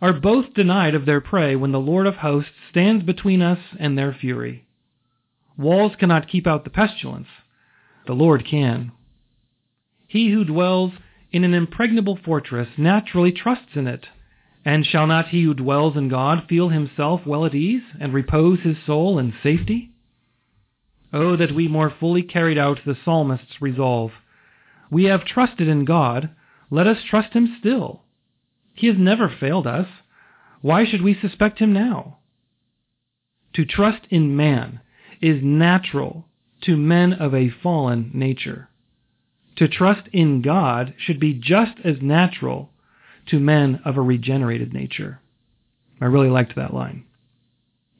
are 0.01 0.13
both 0.13 0.53
denied 0.53 0.95
of 0.95 1.05
their 1.05 1.21
prey 1.21 1.55
when 1.55 1.71
the 1.71 1.79
Lord 1.79 2.07
of 2.07 2.15
hosts 2.15 2.51
stands 2.69 3.03
between 3.03 3.41
us 3.41 3.59
and 3.79 3.97
their 3.97 4.13
fury. 4.13 4.65
Walls 5.57 5.93
cannot 5.99 6.29
keep 6.29 6.47
out 6.47 6.63
the 6.63 6.69
pestilence. 6.69 7.27
The 8.07 8.13
Lord 8.13 8.45
can. 8.45 8.91
He 10.07 10.31
who 10.31 10.45
dwells 10.45 10.93
in 11.31 11.43
an 11.43 11.53
impregnable 11.53 12.17
fortress 12.23 12.69
naturally 12.77 13.31
trusts 13.31 13.75
in 13.75 13.87
it. 13.87 14.07
And 14.65 14.85
shall 14.85 15.07
not 15.07 15.29
he 15.29 15.43
who 15.43 15.53
dwells 15.53 15.95
in 15.95 16.09
God 16.09 16.45
feel 16.49 16.69
himself 16.69 17.25
well 17.25 17.45
at 17.45 17.55
ease, 17.55 17.83
and 17.99 18.13
repose 18.13 18.59
his 18.59 18.77
soul 18.85 19.17
in 19.17 19.33
safety? 19.41 19.91
Oh, 21.13 21.35
that 21.35 21.53
we 21.53 21.67
more 21.67 21.89
fully 21.89 22.21
carried 22.21 22.57
out 22.57 22.79
the 22.85 22.97
psalmist's 23.03 23.61
resolve. 23.61 24.11
We 24.91 25.05
have 25.05 25.25
trusted 25.25 25.67
in 25.67 25.85
God, 25.85 26.29
let 26.69 26.87
us 26.87 27.03
trust 27.03 27.33
him 27.33 27.55
still. 27.59 28.03
He 28.73 28.87
has 28.87 28.97
never 28.97 29.29
failed 29.29 29.65
us. 29.65 29.87
Why 30.61 30.85
should 30.85 31.01
we 31.01 31.19
suspect 31.19 31.59
him 31.59 31.73
now? 31.73 32.19
To 33.53 33.65
trust 33.65 34.05
in 34.09 34.35
man 34.35 34.81
is 35.21 35.41
natural 35.41 36.27
to 36.61 36.77
men 36.77 37.13
of 37.13 37.33
a 37.33 37.49
fallen 37.49 38.11
nature. 38.13 38.69
To 39.55 39.67
trust 39.67 40.07
in 40.13 40.41
God 40.41 40.93
should 40.97 41.19
be 41.19 41.33
just 41.33 41.79
as 41.83 42.01
natural 42.01 42.71
to 43.29 43.39
men 43.39 43.81
of 43.85 43.97
a 43.97 44.01
regenerated 44.01 44.73
nature. 44.73 45.19
I 46.01 46.05
really 46.05 46.29
liked 46.29 46.55
that 46.55 46.73
line. 46.73 47.05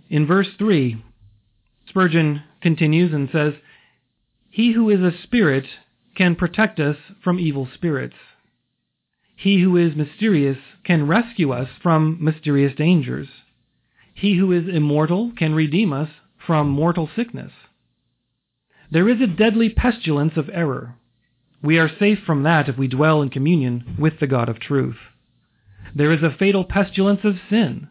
In 0.10 0.26
verse 0.26 0.48
3, 0.58 1.04
Spurgeon 1.88 2.44
continues 2.62 3.14
and 3.14 3.30
says, 3.32 3.54
He 4.50 4.74
who 4.74 4.90
is 4.90 5.02
a 5.02 5.18
spirit 5.24 5.66
can 6.16 6.36
protect 6.36 6.80
us 6.80 6.98
from 7.24 7.40
evil 7.40 7.68
spirits. 7.74 8.16
He 9.36 9.62
who 9.62 9.78
is 9.78 9.96
mysterious 9.96 10.58
can 10.84 11.08
rescue 11.08 11.52
us 11.52 11.70
from 11.82 12.18
mysterious 12.20 12.76
dangers. 12.76 13.28
He 14.14 14.38
who 14.38 14.52
is 14.52 14.68
immortal 14.68 15.32
can 15.38 15.54
redeem 15.54 15.94
us 15.94 16.10
from 16.46 16.70
mortal 16.70 17.10
sickness. 17.16 17.52
There 18.92 19.08
is 19.08 19.22
a 19.22 19.28
deadly 19.28 19.70
pestilence 19.70 20.34
of 20.36 20.50
error. 20.52 20.96
We 21.62 21.78
are 21.78 21.90
safe 22.00 22.20
from 22.26 22.44
that 22.44 22.68
if 22.68 22.78
we 22.78 22.88
dwell 22.88 23.22
in 23.22 23.30
communion 23.30 23.96
with 24.00 24.20
the 24.20 24.28
God 24.28 24.50
of 24.50 24.60
truth. 24.60 24.98
There 25.96 26.12
is 26.12 26.22
a 26.22 26.36
fatal 26.38 26.64
pestilence 26.64 27.22
of 27.24 27.36
sin. 27.50 27.90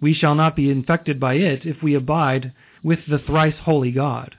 We 0.00 0.12
shall 0.12 0.34
not 0.34 0.56
be 0.56 0.70
infected 0.70 1.18
by 1.18 1.34
it 1.34 1.64
if 1.64 1.82
we 1.82 1.94
abide 1.94 2.52
with 2.82 3.00
the 3.08 3.18
thrice 3.18 3.58
holy 3.62 3.92
God. 3.92 4.36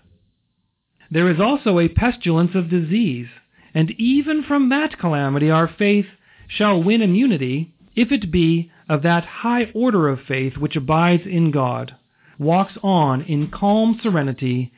There 1.09 1.29
is 1.29 1.39
also 1.39 1.79
a 1.79 1.87
pestilence 1.87 2.53
of 2.53 2.69
disease, 2.69 3.27
and 3.73 3.91
even 3.91 4.43
from 4.43 4.69
that 4.69 4.99
calamity 4.99 5.49
our 5.49 5.67
faith 5.67 6.07
shall 6.47 6.83
win 6.83 7.01
immunity 7.01 7.73
if 7.95 8.11
it 8.11 8.31
be 8.31 8.71
of 8.87 9.01
that 9.03 9.25
high 9.25 9.71
order 9.73 10.07
of 10.07 10.21
faith 10.21 10.57
which 10.57 10.75
abides 10.75 11.23
in 11.25 11.51
God, 11.51 11.95
walks 12.37 12.77
on 12.83 13.21
in 13.23 13.49
calm 13.49 13.99
serenity, 14.01 14.71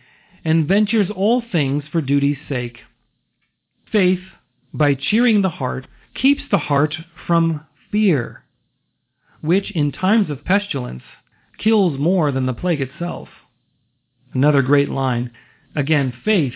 and 0.46 0.68
ventures 0.68 1.10
all 1.14 1.42
things 1.42 1.84
for 1.92 2.02
duty's 2.02 2.38
sake. 2.48 2.80
Faith, 3.92 4.22
by 4.74 4.94
cheering 4.94 5.42
the 5.42 5.50
heart, 5.50 5.88
keeps 6.14 6.44
the 6.50 6.58
heart 6.58 6.96
from 7.28 7.66
fear, 7.92 8.44
which 9.42 9.72
in 9.72 9.92
times 9.92 10.30
of 10.30 10.46
pestilence 10.46 11.04
kills 11.58 12.00
more 12.00 12.32
than 12.32 12.46
the 12.46 12.54
plague 12.54 12.82
itself. 12.82 13.30
Another 14.34 14.62
great 14.62 14.90
line. 14.90 15.32
Again, 15.76 16.14
faith, 16.24 16.56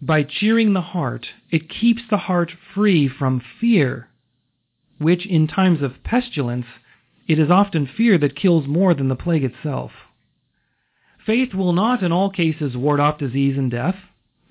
by 0.00 0.24
cheering 0.24 0.72
the 0.72 0.80
heart, 0.80 1.28
it 1.50 1.70
keeps 1.70 2.02
the 2.10 2.16
heart 2.16 2.50
free 2.74 3.08
from 3.08 3.40
fear, 3.60 4.08
which 4.98 5.24
in 5.24 5.46
times 5.46 5.80
of 5.80 6.02
pestilence, 6.02 6.66
it 7.28 7.38
is 7.38 7.50
often 7.50 7.86
fear 7.86 8.18
that 8.18 8.34
kills 8.34 8.66
more 8.66 8.94
than 8.94 9.08
the 9.08 9.14
plague 9.14 9.44
itself. 9.44 9.92
Faith 11.24 11.54
will 11.54 11.72
not 11.72 12.02
in 12.02 12.10
all 12.10 12.30
cases 12.30 12.76
ward 12.76 12.98
off 12.98 13.18
disease 13.18 13.56
and 13.56 13.70
death, 13.70 13.94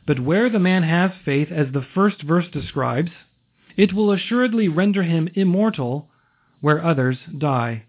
but 0.08 0.22
where 0.22 0.50
the 0.50 0.58
man 0.58 0.84
has 0.84 1.12
faith, 1.26 1.50
as 1.52 1.68
the 1.74 1.86
first 1.94 2.22
verse 2.22 2.48
describes, 2.48 3.12
it 3.78 3.94
will 3.94 4.12
assuredly 4.12 4.68
render 4.68 5.04
him 5.04 5.30
immortal 5.34 6.10
where 6.60 6.84
others 6.84 7.18
die. 7.38 7.84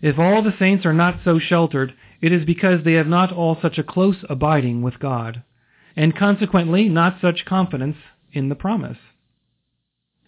If 0.00 0.18
all 0.18 0.42
the 0.42 0.54
saints 0.58 0.84
are 0.84 0.92
not 0.92 1.20
so 1.24 1.38
sheltered, 1.38 1.94
it 2.20 2.32
is 2.32 2.44
because 2.44 2.84
they 2.84 2.94
have 2.94 3.06
not 3.06 3.32
all 3.32 3.56
such 3.60 3.78
a 3.78 3.84
close 3.84 4.24
abiding 4.28 4.82
with 4.82 4.98
God, 4.98 5.42
and 5.94 6.16
consequently 6.16 6.88
not 6.88 7.20
such 7.20 7.44
confidence 7.44 7.96
in 8.32 8.48
the 8.48 8.54
promise. 8.54 8.98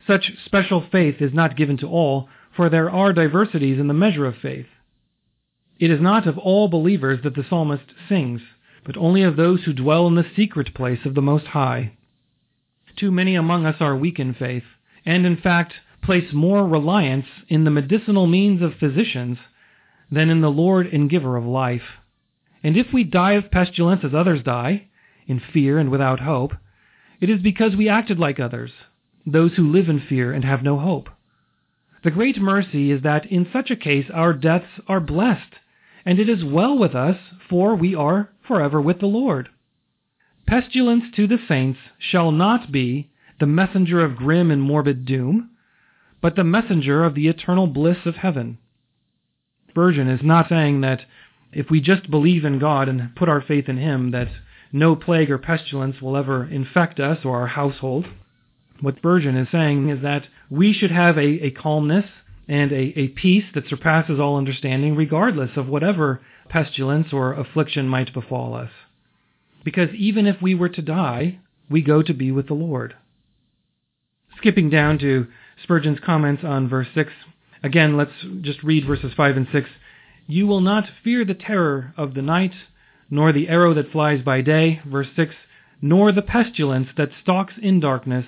Such 0.06 0.32
special 0.44 0.84
faith 0.92 1.16
is 1.20 1.32
not 1.32 1.56
given 1.56 1.76
to 1.78 1.88
all, 1.88 2.28
for 2.54 2.68
there 2.68 2.90
are 2.90 3.12
diversities 3.12 3.80
in 3.80 3.88
the 3.88 3.94
measure 3.94 4.26
of 4.26 4.36
faith. 4.36 4.66
It 5.78 5.90
is 5.90 6.00
not 6.00 6.26
of 6.26 6.38
all 6.38 6.68
believers 6.68 7.20
that 7.24 7.34
the 7.34 7.44
psalmist 7.48 7.84
sings, 8.08 8.42
but 8.84 8.96
only 8.96 9.22
of 9.22 9.36
those 9.36 9.64
who 9.64 9.72
dwell 9.72 10.06
in 10.06 10.14
the 10.14 10.26
secret 10.36 10.74
place 10.74 11.00
of 11.04 11.14
the 11.14 11.22
Most 11.22 11.46
High. 11.46 11.92
Too 12.96 13.10
many 13.10 13.34
among 13.34 13.66
us 13.66 13.76
are 13.80 13.96
weak 13.96 14.18
in 14.18 14.34
faith, 14.34 14.64
and 15.04 15.26
in 15.26 15.36
fact 15.36 15.74
place 16.02 16.32
more 16.32 16.66
reliance 16.66 17.26
in 17.48 17.64
the 17.64 17.70
medicinal 17.70 18.26
means 18.26 18.62
of 18.62 18.74
physicians 18.74 19.38
than 20.10 20.30
in 20.30 20.40
the 20.40 20.50
Lord 20.50 20.86
and 20.86 21.10
giver 21.10 21.36
of 21.36 21.44
life. 21.44 21.98
And 22.62 22.76
if 22.76 22.92
we 22.92 23.04
die 23.04 23.32
of 23.32 23.50
pestilence 23.50 24.04
as 24.04 24.14
others 24.14 24.42
die, 24.42 24.88
in 25.26 25.40
fear 25.40 25.78
and 25.78 25.90
without 25.90 26.20
hope, 26.20 26.52
it 27.20 27.30
is 27.30 27.40
because 27.40 27.74
we 27.74 27.88
acted 27.88 28.18
like 28.18 28.38
others, 28.38 28.72
those 29.26 29.54
who 29.54 29.72
live 29.72 29.88
in 29.88 30.00
fear 30.00 30.32
and 30.32 30.44
have 30.44 30.62
no 30.62 30.78
hope. 30.78 31.08
The 32.04 32.10
great 32.10 32.38
mercy 32.38 32.90
is 32.90 33.02
that 33.02 33.26
in 33.26 33.48
such 33.50 33.70
a 33.70 33.76
case 33.76 34.06
our 34.12 34.34
deaths 34.34 34.80
are 34.86 35.00
blessed, 35.00 35.54
and 36.04 36.18
it 36.18 36.28
is 36.28 36.44
well 36.44 36.76
with 36.76 36.94
us, 36.94 37.16
for 37.48 37.74
we 37.74 37.94
are 37.94 38.30
forever 38.46 38.80
with 38.80 39.00
the 39.00 39.06
Lord. 39.06 39.48
Pestilence 40.46 41.04
to 41.16 41.26
the 41.26 41.38
saints 41.48 41.78
shall 41.98 42.30
not 42.30 42.70
be 42.70 43.10
the 43.40 43.46
messenger 43.46 44.04
of 44.04 44.16
grim 44.16 44.50
and 44.50 44.62
morbid 44.62 45.04
doom, 45.04 45.50
but 46.20 46.36
the 46.36 46.44
messenger 46.44 47.02
of 47.04 47.14
the 47.14 47.28
eternal 47.28 47.66
bliss 47.66 47.98
of 48.06 48.16
heaven. 48.16 48.58
Spurgeon 49.68 50.08
is 50.08 50.22
not 50.22 50.48
saying 50.48 50.80
that 50.82 51.00
if 51.52 51.70
we 51.70 51.80
just 51.80 52.10
believe 52.10 52.44
in 52.44 52.58
God 52.58 52.88
and 52.88 53.14
put 53.16 53.28
our 53.28 53.40
faith 53.40 53.68
in 53.68 53.76
Him, 53.76 54.10
that 54.10 54.28
no 54.72 54.96
plague 54.96 55.30
or 55.30 55.38
pestilence 55.38 56.00
will 56.00 56.16
ever 56.16 56.44
infect 56.46 57.00
us 57.00 57.24
or 57.24 57.38
our 57.38 57.46
household. 57.46 58.06
What 58.80 58.96
Spurgeon 58.96 59.36
is 59.36 59.48
saying 59.50 59.88
is 59.88 60.02
that 60.02 60.26
we 60.50 60.72
should 60.72 60.90
have 60.90 61.16
a, 61.16 61.44
a 61.44 61.50
calmness 61.50 62.06
and 62.48 62.72
a, 62.72 62.98
a 62.98 63.08
peace 63.08 63.44
that 63.54 63.68
surpasses 63.68 64.20
all 64.20 64.36
understanding, 64.36 64.96
regardless 64.96 65.56
of 65.56 65.68
whatever 65.68 66.20
pestilence 66.48 67.12
or 67.12 67.32
affliction 67.32 67.88
might 67.88 68.12
befall 68.12 68.54
us. 68.54 68.70
Because 69.64 69.88
even 69.96 70.26
if 70.26 70.42
we 70.42 70.54
were 70.54 70.68
to 70.68 70.82
die, 70.82 71.38
we 71.70 71.80
go 71.82 72.02
to 72.02 72.14
be 72.14 72.30
with 72.30 72.46
the 72.46 72.54
Lord. 72.54 72.94
Skipping 74.36 74.68
down 74.68 74.98
to 74.98 75.26
Spurgeon's 75.62 76.00
comments 76.04 76.44
on 76.44 76.68
verse 76.68 76.88
6. 76.94 77.10
Again, 77.62 77.96
let's 77.96 78.12
just 78.42 78.62
read 78.62 78.86
verses 78.86 79.12
5 79.16 79.36
and 79.38 79.46
6. 79.50 79.68
You 80.26 80.46
will 80.46 80.60
not 80.60 80.84
fear 81.02 81.24
the 81.24 81.34
terror 81.34 81.94
of 81.96 82.14
the 82.14 82.22
night, 82.22 82.52
nor 83.10 83.32
the 83.32 83.48
arrow 83.48 83.72
that 83.74 83.90
flies 83.90 84.22
by 84.22 84.42
day. 84.42 84.82
Verse 84.86 85.08
6. 85.16 85.34
Nor 85.80 86.12
the 86.12 86.22
pestilence 86.22 86.88
that 86.96 87.10
stalks 87.22 87.54
in 87.60 87.80
darkness, 87.80 88.26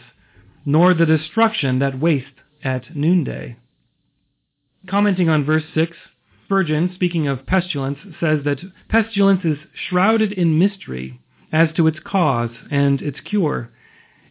nor 0.64 0.94
the 0.94 1.06
destruction 1.06 1.78
that 1.80 2.00
wastes 2.00 2.30
at 2.64 2.96
noonday. 2.96 3.56
Commenting 4.86 5.28
on 5.28 5.44
verse 5.44 5.64
6, 5.74 5.96
Spurgeon, 6.44 6.92
speaking 6.94 7.26
of 7.26 7.46
pestilence, 7.46 7.98
says 8.20 8.44
that 8.44 8.60
pestilence 8.88 9.44
is 9.44 9.58
shrouded 9.88 10.32
in 10.32 10.58
mystery 10.58 11.20
as 11.52 11.72
to 11.76 11.86
its 11.86 11.98
cause 12.00 12.50
and 12.70 13.00
its 13.00 13.20
cure. 13.20 13.70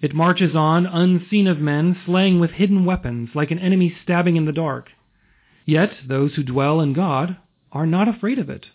It 0.01 0.13
marches 0.13 0.55
on, 0.55 0.85
unseen 0.85 1.47
of 1.47 1.59
men, 1.59 1.97
slaying 2.05 2.39
with 2.39 2.51
hidden 2.51 2.85
weapons, 2.85 3.29
like 3.33 3.51
an 3.51 3.59
enemy 3.59 3.95
stabbing 4.03 4.35
in 4.35 4.45
the 4.45 4.51
dark. 4.51 4.89
Yet 5.65 5.91
those 6.07 6.35
who 6.35 6.43
dwell 6.43 6.79
in 6.81 6.93
God 6.93 7.37
are 7.71 7.87
not 7.87 8.07
afraid 8.07 8.37
of 8.37 8.49
it. 8.49 8.67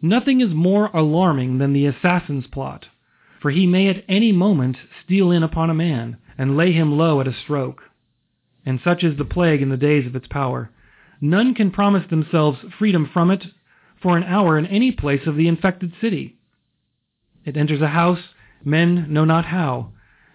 Nothing 0.00 0.40
is 0.40 0.52
more 0.52 0.86
alarming 0.92 1.58
than 1.58 1.72
the 1.72 1.86
assassin's 1.86 2.46
plot, 2.48 2.86
for 3.40 3.50
he 3.50 3.66
may 3.66 3.88
at 3.88 4.04
any 4.08 4.32
moment 4.32 4.76
steal 5.04 5.30
in 5.30 5.42
upon 5.42 5.70
a 5.70 5.74
man 5.74 6.16
and 6.36 6.56
lay 6.56 6.72
him 6.72 6.98
low 6.98 7.20
at 7.20 7.28
a 7.28 7.32
stroke. 7.32 7.82
And 8.66 8.80
such 8.82 9.04
is 9.04 9.16
the 9.16 9.24
plague 9.24 9.62
in 9.62 9.68
the 9.68 9.76
days 9.76 10.06
of 10.06 10.16
its 10.16 10.26
power. 10.26 10.70
None 11.20 11.54
can 11.54 11.70
promise 11.70 12.08
themselves 12.10 12.58
freedom 12.78 13.08
from 13.12 13.30
it 13.30 13.44
for 14.02 14.16
an 14.16 14.24
hour 14.24 14.58
in 14.58 14.66
any 14.66 14.90
place 14.90 15.26
of 15.26 15.36
the 15.36 15.46
infected 15.46 15.92
city. 16.00 16.36
It 17.44 17.56
enters 17.56 17.80
a 17.80 17.88
house, 17.88 18.20
men 18.64 19.12
know 19.12 19.24
not 19.24 19.46
how, 19.46 19.92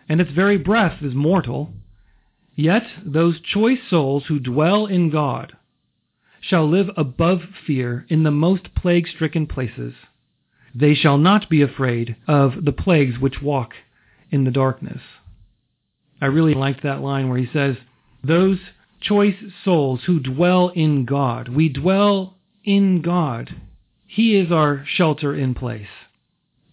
and 0.09 0.19
its 0.19 0.31
very 0.31 0.57
breath 0.57 1.01
is 1.01 1.13
mortal. 1.13 1.73
Yet 2.55 2.83
those 3.05 3.39
choice 3.39 3.79
souls 3.89 4.25
who 4.27 4.39
dwell 4.39 4.85
in 4.85 5.09
God 5.09 5.53
shall 6.41 6.67
live 6.67 6.89
above 6.95 7.41
fear 7.65 8.05
in 8.09 8.23
the 8.23 8.31
most 8.31 8.73
plague 8.75 9.07
stricken 9.07 9.47
places. 9.47 9.93
They 10.73 10.93
shall 10.93 11.17
not 11.17 11.49
be 11.49 11.61
afraid 11.61 12.15
of 12.27 12.65
the 12.65 12.71
plagues 12.71 13.19
which 13.19 13.41
walk 13.41 13.73
in 14.29 14.43
the 14.43 14.51
darkness. 14.51 15.01
I 16.21 16.27
really 16.27 16.53
liked 16.53 16.83
that 16.83 17.01
line 17.01 17.29
where 17.29 17.37
he 17.37 17.49
says, 17.51 17.77
Those 18.23 18.59
choice 18.99 19.35
souls 19.63 20.01
who 20.05 20.19
dwell 20.19 20.69
in 20.69 21.05
God. 21.05 21.49
We 21.49 21.69
dwell 21.69 22.37
in 22.63 23.01
God. 23.01 23.55
He 24.05 24.35
is 24.35 24.51
our 24.51 24.83
shelter 24.87 25.35
in 25.35 25.53
place. 25.53 25.87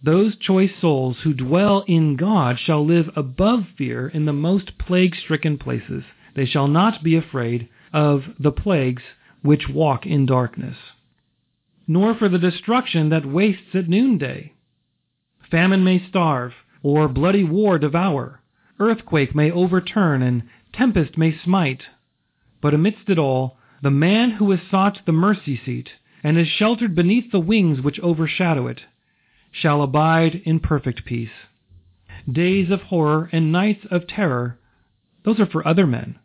Those 0.05 0.35
choice 0.35 0.69
souls 0.79 1.17
who 1.23 1.33
dwell 1.33 1.83
in 1.87 2.15
God 2.15 2.59
shall 2.59 2.85
live 2.85 3.09
above 3.15 3.65
fear 3.75 4.07
in 4.07 4.25
the 4.25 4.33
most 4.33 4.77
plague 4.77 5.15
stricken 5.15 5.57
places. 5.57 6.03
They 6.35 6.45
shall 6.45 6.67
not 6.67 7.03
be 7.03 7.15
afraid 7.15 7.69
of 7.91 8.21
the 8.37 8.51
plagues 8.51 9.01
which 9.41 9.67
walk 9.67 10.05
in 10.05 10.27
darkness, 10.27 10.77
nor 11.87 12.13
for 12.13 12.29
the 12.29 12.37
destruction 12.37 13.09
that 13.09 13.25
wastes 13.25 13.73
at 13.73 13.89
noonday. 13.89 14.53
Famine 15.49 15.83
may 15.83 16.07
starve, 16.07 16.53
or 16.83 17.07
bloody 17.07 17.43
war 17.43 17.79
devour, 17.79 18.41
earthquake 18.77 19.33
may 19.33 19.49
overturn, 19.49 20.21
and 20.21 20.43
tempest 20.71 21.17
may 21.17 21.35
smite. 21.35 21.81
But 22.61 22.75
amidst 22.75 23.09
it 23.09 23.17
all, 23.17 23.57
the 23.81 23.89
man 23.89 24.29
who 24.29 24.51
has 24.51 24.59
sought 24.69 24.99
the 25.07 25.11
mercy 25.11 25.59
seat, 25.65 25.89
and 26.23 26.37
is 26.37 26.47
sheltered 26.47 26.93
beneath 26.93 27.31
the 27.31 27.39
wings 27.39 27.81
which 27.81 27.99
overshadow 28.01 28.67
it, 28.67 28.81
shall 29.61 29.81
abide 29.81 30.41
in 30.45 30.59
perfect 30.59 31.05
peace. 31.05 31.29
Days 32.29 32.69
of 32.69 32.81
horror 32.81 33.29
and 33.31 33.51
nights 33.51 33.85
of 33.89 34.07
terror, 34.07 34.59
those 35.23 35.39
are 35.39 35.45
for 35.45 35.67
other 35.67 35.87
men. 35.87 36.19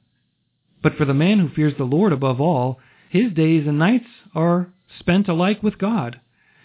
But 0.83 0.97
for 0.97 1.05
the 1.05 1.15
man 1.15 1.39
who 1.39 1.49
fears 1.49 1.75
the 1.77 1.85
Lord 1.85 2.13
above 2.13 2.41
all, 2.41 2.81
his 3.09 3.33
days 3.33 3.67
and 3.67 3.79
nights 3.79 4.07
are 4.35 4.73
spent 4.99 5.29
alike 5.29 5.63
with 5.63 5.79
God, 5.79 6.21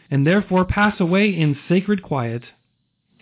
and 0.10 0.26
therefore 0.26 0.66
pass 0.66 1.00
away 1.00 1.30
in 1.30 1.58
sacred 1.68 2.02
quiet. 2.02 2.44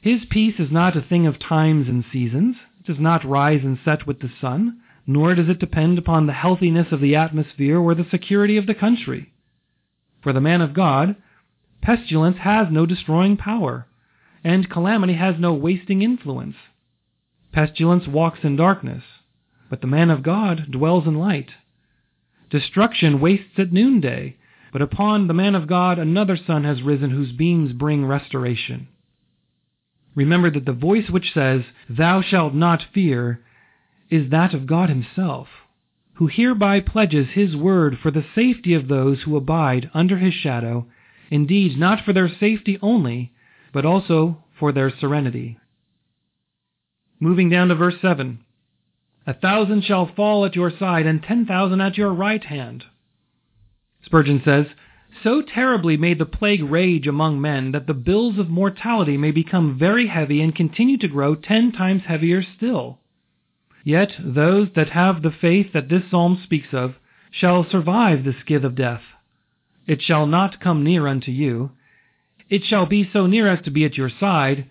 His 0.01 0.21
peace 0.29 0.59
is 0.59 0.71
not 0.71 0.95
a 0.95 1.01
thing 1.01 1.25
of 1.25 1.39
times 1.39 1.87
and 1.87 2.03
seasons. 2.11 2.55
It 2.79 2.85
does 2.85 2.99
not 2.99 3.25
rise 3.25 3.61
and 3.63 3.79
set 3.83 4.05
with 4.05 4.19
the 4.19 4.31
sun, 4.39 4.81
nor 5.07 5.35
does 5.35 5.49
it 5.49 5.59
depend 5.59 5.97
upon 5.97 6.27
the 6.27 6.33
healthiness 6.33 6.91
of 6.91 7.01
the 7.01 7.15
atmosphere 7.15 7.79
or 7.79 7.95
the 7.95 8.07
security 8.09 8.57
of 8.57 8.67
the 8.67 8.75
country. 8.75 9.33
For 10.21 10.31
the 10.31 10.41
man 10.41 10.61
of 10.61 10.73
God, 10.73 11.15
pestilence 11.83 12.37
has 12.39 12.67
no 12.71 12.85
destroying 12.85 13.37
power, 13.37 13.85
and 14.43 14.69
calamity 14.69 15.13
has 15.13 15.35
no 15.37 15.53
wasting 15.53 16.01
influence. 16.01 16.55
Pestilence 17.51 18.07
walks 18.07 18.39
in 18.43 18.55
darkness, 18.55 19.03
but 19.69 19.81
the 19.81 19.87
man 19.87 20.09
of 20.09 20.23
God 20.23 20.71
dwells 20.71 21.05
in 21.05 21.15
light. 21.15 21.51
Destruction 22.49 23.19
wastes 23.19 23.59
at 23.59 23.73
noonday, 23.73 24.37
but 24.71 24.81
upon 24.81 25.27
the 25.27 25.33
man 25.33 25.55
of 25.55 25.67
God 25.67 25.99
another 25.99 26.37
sun 26.37 26.63
has 26.63 26.81
risen 26.81 27.11
whose 27.11 27.31
beams 27.31 27.73
bring 27.73 28.05
restoration. 28.05 28.87
Remember 30.15 30.49
that 30.51 30.65
the 30.65 30.73
voice 30.73 31.09
which 31.09 31.33
says, 31.33 31.63
Thou 31.89 32.21
shalt 32.21 32.53
not 32.53 32.85
fear, 32.93 33.41
is 34.09 34.29
that 34.29 34.53
of 34.53 34.67
God 34.67 34.89
Himself, 34.89 35.47
who 36.13 36.27
hereby 36.27 36.79
pledges 36.79 37.29
His 37.33 37.55
word 37.55 37.97
for 38.01 38.11
the 38.11 38.25
safety 38.35 38.73
of 38.73 38.87
those 38.87 39.23
who 39.23 39.35
abide 39.35 39.89
under 39.93 40.17
His 40.17 40.33
shadow, 40.33 40.87
indeed 41.33 41.79
not 41.79 42.05
for 42.05 42.13
their 42.13 42.29
safety 42.29 42.77
only, 42.79 43.33
but 43.73 43.85
also 43.85 44.43
for 44.59 44.71
their 44.71 44.91
serenity. 44.91 45.57
Moving 47.19 47.49
down 47.49 47.69
to 47.69 47.75
verse 47.75 47.95
7. 47.99 48.39
A 49.25 49.33
thousand 49.33 49.83
shall 49.83 50.05
fall 50.15 50.45
at 50.45 50.55
your 50.55 50.71
side, 50.77 51.07
and 51.07 51.23
ten 51.23 51.47
thousand 51.47 51.81
at 51.81 51.97
your 51.97 52.13
right 52.13 52.43
hand. 52.43 52.83
Spurgeon 54.05 54.43
says, 54.45 54.67
So 55.23 55.41
terribly 55.41 55.97
may 55.97 56.13
the 56.13 56.27
plague 56.27 56.61
rage 56.61 57.07
among 57.07 57.41
men 57.41 57.71
that 57.71 57.87
the 57.87 57.95
bills 57.95 58.37
of 58.37 58.49
mortality 58.49 59.17
may 59.17 59.31
become 59.31 59.79
very 59.79 60.07
heavy 60.07 60.39
and 60.39 60.53
continue 60.53 60.97
to 60.99 61.07
grow 61.07 61.33
ten 61.33 61.71
times 61.71 62.03
heavier 62.05 62.43
still. 62.43 62.99
Yet 63.83 64.11
those 64.19 64.67
that 64.75 64.89
have 64.89 65.23
the 65.23 65.31
faith 65.31 65.73
that 65.73 65.89
this 65.89 66.03
psalm 66.11 66.39
speaks 66.43 66.73
of 66.73 66.93
shall 67.31 67.65
survive 67.67 68.23
the 68.23 68.33
skith 68.33 68.63
of 68.63 68.75
death. 68.75 69.01
It 69.85 70.01
shall 70.01 70.25
not 70.25 70.59
come 70.59 70.83
near 70.83 71.07
unto 71.07 71.31
you. 71.31 71.71
It 72.49 72.63
shall 72.63 72.85
be 72.85 73.09
so 73.11 73.27
near 73.27 73.47
as 73.47 73.63
to 73.65 73.71
be 73.71 73.85
at 73.85 73.97
your 73.97 74.09
side, 74.09 74.69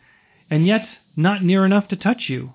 and 0.51 0.66
yet 0.66 0.87
not 1.16 1.44
near 1.44 1.64
enough 1.64 1.88
to 1.88 1.96
touch 1.96 2.29
you. 2.29 2.55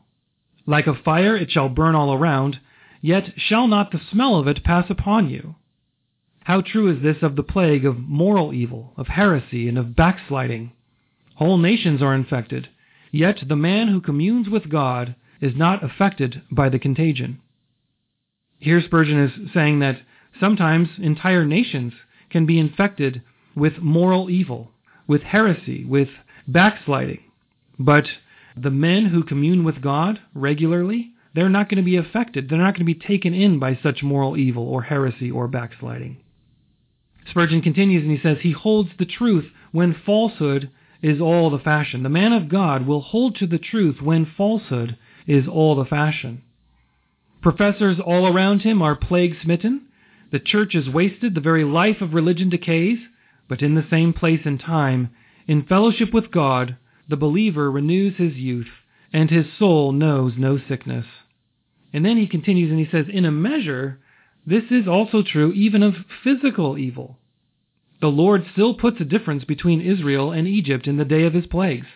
Like 0.66 0.88
a 0.88 0.96
fire 0.96 1.36
it 1.36 1.52
shall 1.52 1.70
burn 1.70 1.96
all 1.96 2.14
around, 2.14 2.60
yet 3.02 3.34
shall 3.38 3.68
not 3.68 3.92
the 3.92 4.02
smell 4.12 4.36
of 4.36 4.48
it 4.48 4.64
pass 4.64 4.90
upon 4.90 5.30
you. 5.30 5.56
How 6.44 6.62
true 6.62 6.90
is 6.90 7.04
this 7.04 7.22
of 7.22 7.36
the 7.36 7.44
plague 7.44 7.86
of 7.86 8.00
moral 8.00 8.54
evil, 8.54 8.94
of 8.98 9.08
heresy, 9.08 9.68
and 9.68 9.78
of 9.78 9.96
backsliding? 9.96 10.72
Whole 11.36 11.58
nations 11.58 12.02
are 12.02 12.16
infected, 12.16 12.70
yet 13.12 13.44
the 13.48 13.56
man 13.56 13.90
who 13.90 14.02
communes 14.02 14.50
with 14.50 14.70
God 14.70 15.16
is 15.42 15.56
not 15.56 15.84
affected 15.84 16.42
by 16.50 16.70
the 16.70 16.80
contagion. 16.80 17.40
Here 18.60 18.82
Spurgeon 18.82 19.20
is 19.20 19.54
saying 19.54 19.80
that 19.80 20.02
sometimes 20.40 20.90
entire 20.98 21.46
nations 21.46 21.94
can 22.30 22.46
be 22.46 22.60
infected 22.60 23.22
with 23.56 23.80
moral 23.80 24.30
evil, 24.30 24.72
with 25.08 25.22
heresy, 25.22 25.84
with 25.86 26.10
backsliding, 26.48 27.20
but 27.80 28.06
the 28.56 28.72
men 28.72 29.06
who 29.06 29.24
commune 29.24 29.64
with 29.64 29.82
God 29.82 30.20
regularly, 30.34 31.12
they're 31.36 31.50
not 31.50 31.70
going 31.70 31.78
to 31.78 31.84
be 31.84 31.98
affected. 31.98 32.50
They're 32.50 32.58
not 32.58 32.74
going 32.74 32.86
to 32.88 32.94
be 32.94 32.96
taken 32.96 33.34
in 33.34 33.60
by 33.60 33.78
such 33.82 34.02
moral 34.02 34.38
evil 34.38 34.68
or 34.68 34.84
heresy 34.84 35.30
or 35.30 35.48
backsliding. 35.48 36.18
Spurgeon 37.30 37.62
continues 37.62 38.04
and 38.04 38.12
he 38.12 38.22
says, 38.22 38.38
He 38.42 38.54
holds 38.54 38.90
the 38.98 39.06
truth 39.06 39.46
when 39.72 39.96
falsehood 40.06 40.72
is 41.02 41.22
all 41.22 41.50
the 41.50 41.60
fashion. 41.60 42.04
The 42.04 42.10
man 42.10 42.34
of 42.34 42.50
God 42.50 42.88
will 42.88 43.02
hold 43.02 43.36
to 43.36 43.48
the 43.48 43.60
truth 43.60 44.02
when 44.02 44.26
falsehood 44.26 44.98
is 45.28 45.48
all 45.48 45.76
the 45.76 45.86
fashion. 45.86 46.42
Professors 47.42 47.98
all 48.04 48.34
around 48.34 48.62
him 48.62 48.82
are 48.82 48.96
plague 48.96 49.36
smitten. 49.44 49.87
The 50.32 50.40
church 50.40 50.76
is 50.76 50.90
wasted. 50.90 51.36
The 51.36 51.42
very 51.42 51.64
life 51.64 52.02
of 52.02 52.14
religion 52.14 52.50
decays. 52.50 53.00
But 53.48 53.62
in 53.62 53.76
the 53.76 53.88
same 53.90 54.14
place 54.14 54.42
and 54.46 54.60
time, 54.60 55.10
in 55.48 55.64
fellowship 55.64 56.14
with 56.14 56.32
God, 56.32 56.76
the 57.08 57.16
believer 57.16 57.72
renews 57.72 58.18
his 58.18 58.34
youth, 58.34 58.68
and 59.14 59.30
his 59.30 59.46
soul 59.58 59.94
knows 59.94 60.34
no 60.38 60.60
sickness. 60.68 61.06
And 61.94 62.04
then 62.04 62.18
he 62.18 62.28
continues 62.28 62.70
and 62.70 62.80
he 62.80 62.90
says, 62.92 63.06
In 63.10 63.24
a 63.24 63.32
measure, 63.32 64.00
this 64.46 64.66
is 64.70 64.88
also 64.88 65.24
true 65.24 65.54
even 65.54 65.82
of 65.82 65.96
physical 66.24 66.78
evil. 66.78 67.18
The 68.02 68.08
Lord 68.08 68.46
still 68.52 68.76
puts 68.76 69.00
a 69.00 69.06
difference 69.06 69.46
between 69.46 69.82
Israel 69.82 70.32
and 70.32 70.48
Egypt 70.48 70.88
in 70.88 70.98
the 70.98 71.06
day 71.06 71.24
of 71.24 71.34
his 71.34 71.48
plagues. 71.48 71.88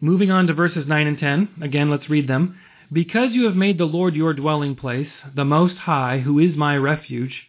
Moving 0.00 0.30
on 0.30 0.46
to 0.46 0.54
verses 0.54 0.86
9 0.86 1.06
and 1.06 1.18
10, 1.18 1.48
again 1.62 1.90
let's 1.90 2.08
read 2.08 2.28
them. 2.28 2.58
Because 2.92 3.32
you 3.32 3.44
have 3.44 3.56
made 3.56 3.78
the 3.78 3.84
Lord 3.84 4.14
your 4.14 4.32
dwelling 4.32 4.76
place, 4.76 5.08
the 5.34 5.44
Most 5.44 5.76
High, 5.76 6.20
who 6.20 6.38
is 6.38 6.56
my 6.56 6.76
refuge, 6.76 7.48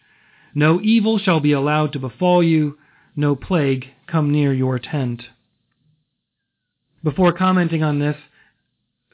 no 0.55 0.81
evil 0.81 1.19
shall 1.19 1.39
be 1.39 1.51
allowed 1.51 1.93
to 1.93 1.99
befall 1.99 2.41
you, 2.41 2.77
no 3.15 3.35
plague 3.35 3.85
come 4.07 4.31
near 4.31 4.51
your 4.53 4.79
tent. 4.79 5.23
Before 7.03 7.31
commenting 7.31 7.83
on 7.83 7.99
this, 7.99 8.17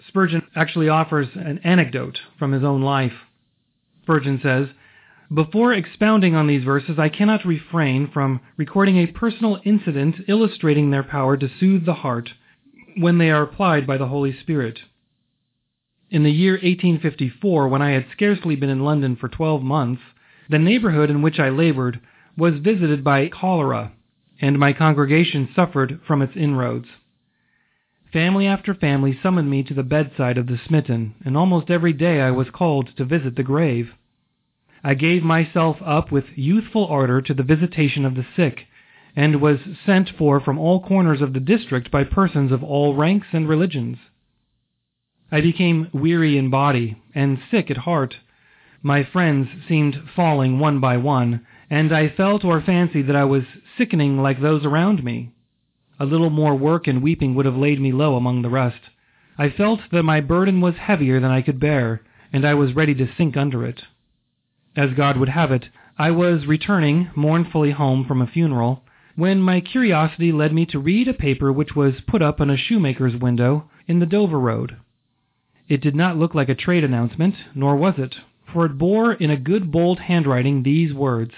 Spurgeon 0.07 0.43
actually 0.55 0.89
offers 0.89 1.27
an 1.36 1.59
anecdote 1.63 2.19
from 2.39 2.51
his 2.51 2.63
own 2.63 2.81
life. 2.81 3.13
Spurgeon 4.03 4.39
says, 4.41 4.67
Before 5.33 5.73
expounding 5.73 6.36
on 6.36 6.47
these 6.47 6.63
verses, 6.63 6.97
I 6.97 7.09
cannot 7.09 7.45
refrain 7.45 8.09
from 8.12 8.41
recording 8.57 8.97
a 8.97 9.07
personal 9.07 9.59
incident 9.65 10.15
illustrating 10.27 10.91
their 10.91 11.03
power 11.03 11.36
to 11.38 11.49
soothe 11.59 11.86
the 11.86 11.93
heart 11.95 12.29
when 12.97 13.17
they 13.17 13.29
are 13.29 13.43
applied 13.43 13.86
by 13.86 13.97
the 13.97 14.07
Holy 14.07 14.38
Spirit. 14.39 14.79
In 16.13 16.21
the 16.21 16.32
year 16.32 16.54
1854, 16.54 17.67
when 17.69 17.82
I 17.82 17.89
had 17.89 18.06
scarcely 18.12 18.56
been 18.56 18.69
in 18.69 18.84
London 18.84 19.15
for 19.15 19.28
twelve 19.28 19.63
months, 19.63 20.04
the 20.47 20.60
neighborhood 20.60 21.10
in 21.10 21.23
which 21.23 21.39
I 21.39 21.49
labored 21.49 21.99
was 22.38 22.60
visited 22.60 23.04
by 23.04 23.30
cholera, 23.30 23.93
and 24.39 24.60
my 24.60 24.73
congregation 24.73 25.49
suffered 25.56 26.02
from 26.06 26.21
its 26.21 26.36
inroads. 26.36 26.86
Family 28.12 28.45
after 28.45 28.76
family 28.76 29.17
summoned 29.23 29.49
me 29.49 29.63
to 29.63 29.73
the 29.73 29.82
bedside 29.82 30.38
of 30.38 30.45
the 30.45 30.60
smitten, 30.60 31.15
and 31.26 31.36
almost 31.36 31.71
every 31.71 31.93
day 31.93 32.21
I 32.21 32.30
was 32.30 32.52
called 32.52 32.95
to 32.97 33.06
visit 33.06 33.36
the 33.36 33.41
grave. 33.41 33.95
I 34.84 34.93
gave 34.93 35.23
myself 35.23 35.78
up 35.84 36.12
with 36.12 36.26
youthful 36.38 36.86
ardor 36.86 37.23
to 37.23 37.34
the 37.34 37.41
visitation 37.41 38.06
of 38.06 38.13
the 38.13 38.26
sick, 38.36 38.67
and 39.15 39.41
was 39.41 39.58
sent 39.84 40.12
for 40.15 40.39
from 40.39 40.60
all 40.60 40.80
corners 40.80 41.21
of 41.21 41.34
the 41.34 41.39
district 41.39 41.89
by 41.89 42.04
persons 42.04 42.52
of 42.52 42.63
all 42.63 42.93
ranks 42.93 43.30
and 43.34 43.49
religions. 43.49 43.97
I 45.31 45.41
became 45.41 45.88
weary 45.93 46.38
in 46.38 46.49
body 46.49 46.97
and 47.15 47.39
sick 47.49 47.71
at 47.71 47.77
heart. 47.77 48.17
My 48.81 49.03
friends 49.03 49.47
seemed 49.67 50.09
falling 50.15 50.59
one 50.59 50.79
by 50.79 50.97
one, 50.97 51.41
and 51.69 51.91
I 51.91 52.09
felt 52.09 52.43
or 52.43 52.62
fancied 52.62 53.07
that 53.07 53.15
I 53.15 53.23
was 53.23 53.43
sickening 53.77 54.21
like 54.21 54.41
those 54.41 54.65
around 54.65 55.03
me. 55.03 55.31
A 55.99 56.05
little 56.05 56.29
more 56.29 56.55
work 56.55 56.88
and 56.88 57.01
weeping 57.01 57.33
would 57.36 57.45
have 57.45 57.55
laid 57.55 57.79
me 57.79 57.91
low 57.91 58.15
among 58.15 58.41
the 58.41 58.49
rest. 58.49 58.89
I 59.38 59.49
felt 59.49 59.79
that 59.91 60.03
my 60.03 60.21
burden 60.21 60.62
was 60.62 60.75
heavier 60.75 61.19
than 61.19 61.31
I 61.31 61.41
could 61.41 61.59
bear, 61.59 62.01
and 62.31 62.45
I 62.45 62.53
was 62.55 62.75
ready 62.75 62.93
to 62.95 63.07
sink 63.15 63.38
under 63.38 63.65
it. 63.65 63.83
As 64.75 64.93
God 64.93 65.17
would 65.17 65.29
have 65.29 65.51
it, 65.51 65.69
I 65.97 66.12
was 66.12 66.45
returning 66.45 67.09
mournfully 67.15 67.71
home 67.71 68.05
from 68.05 68.21
a 68.21 68.27
funeral, 68.27 68.83
when 69.15 69.39
my 69.39 69.62
curiosity 69.62 70.31
led 70.31 70.53
me 70.53 70.65
to 70.67 70.79
read 70.79 71.07
a 71.07 71.13
paper 71.13 71.51
which 71.51 71.75
was 71.75 72.01
put 72.07 72.21
up 72.21 72.41
in 72.41 72.49
a 72.49 72.57
shoemaker's 72.57 73.15
window 73.15 73.69
in 73.88 73.99
the 73.99 74.05
Dover 74.05 74.39
Road. 74.39 74.77
It 75.69 75.82
did 75.82 75.95
not 75.95 76.17
look 76.17 76.36
like 76.36 76.49
a 76.49 76.56
trade 76.56 76.84
announcement, 76.84 77.36
nor 77.56 77.76
was 77.76 77.97
it, 77.97 78.15
for 78.52 78.65
it 78.65 78.78
bore 78.78 79.13
in 79.13 79.30
a 79.30 79.38
good 79.38 79.71
bold 79.71 79.99
handwriting 79.99 80.63
these 80.63 80.93
words 80.93 81.34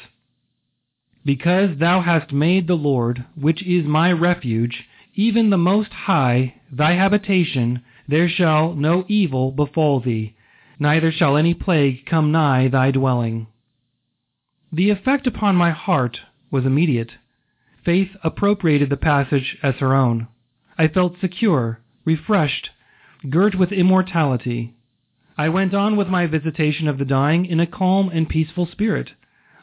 Because 1.23 1.77
thou 1.77 2.01
hast 2.01 2.33
made 2.33 2.67
the 2.67 2.75
Lord, 2.75 3.23
which 3.35 3.61
is 3.63 3.85
my 3.85 4.11
refuge, 4.11 4.85
even 5.13 5.49
the 5.49 5.57
Most 5.57 5.91
High, 5.91 6.55
thy 6.71 6.93
habitation, 6.93 7.81
there 8.07 8.27
shall 8.27 8.73
no 8.73 9.05
evil 9.07 9.51
befall 9.51 9.99
thee, 9.99 10.35
neither 10.79 11.11
shall 11.11 11.37
any 11.37 11.53
plague 11.53 12.05
come 12.05 12.31
nigh 12.31 12.67
thy 12.67 12.91
dwelling. 12.91 13.47
The 14.71 14.89
effect 14.89 15.25
upon 15.27 15.55
my 15.55 15.71
heart 15.71 16.19
was 16.51 16.65
immediate. 16.65 17.11
Faith 17.83 18.09
appropriated 18.23 18.89
the 18.89 18.97
passage 18.97 19.57
as 19.63 19.75
her 19.75 19.93
own. 19.93 20.27
I 20.77 20.87
felt 20.87 21.19
secure, 21.21 21.79
refreshed, 22.03 22.71
girt 23.29 23.55
with 23.55 23.71
immortality. 23.71 24.75
I 25.37 25.49
went 25.49 25.73
on 25.73 25.95
with 25.95 26.07
my 26.07 26.27
visitation 26.27 26.87
of 26.87 26.97
the 26.97 27.05
dying 27.05 27.45
in 27.45 27.59
a 27.59 27.67
calm 27.67 28.09
and 28.09 28.29
peaceful 28.29 28.65
spirit. 28.65 29.11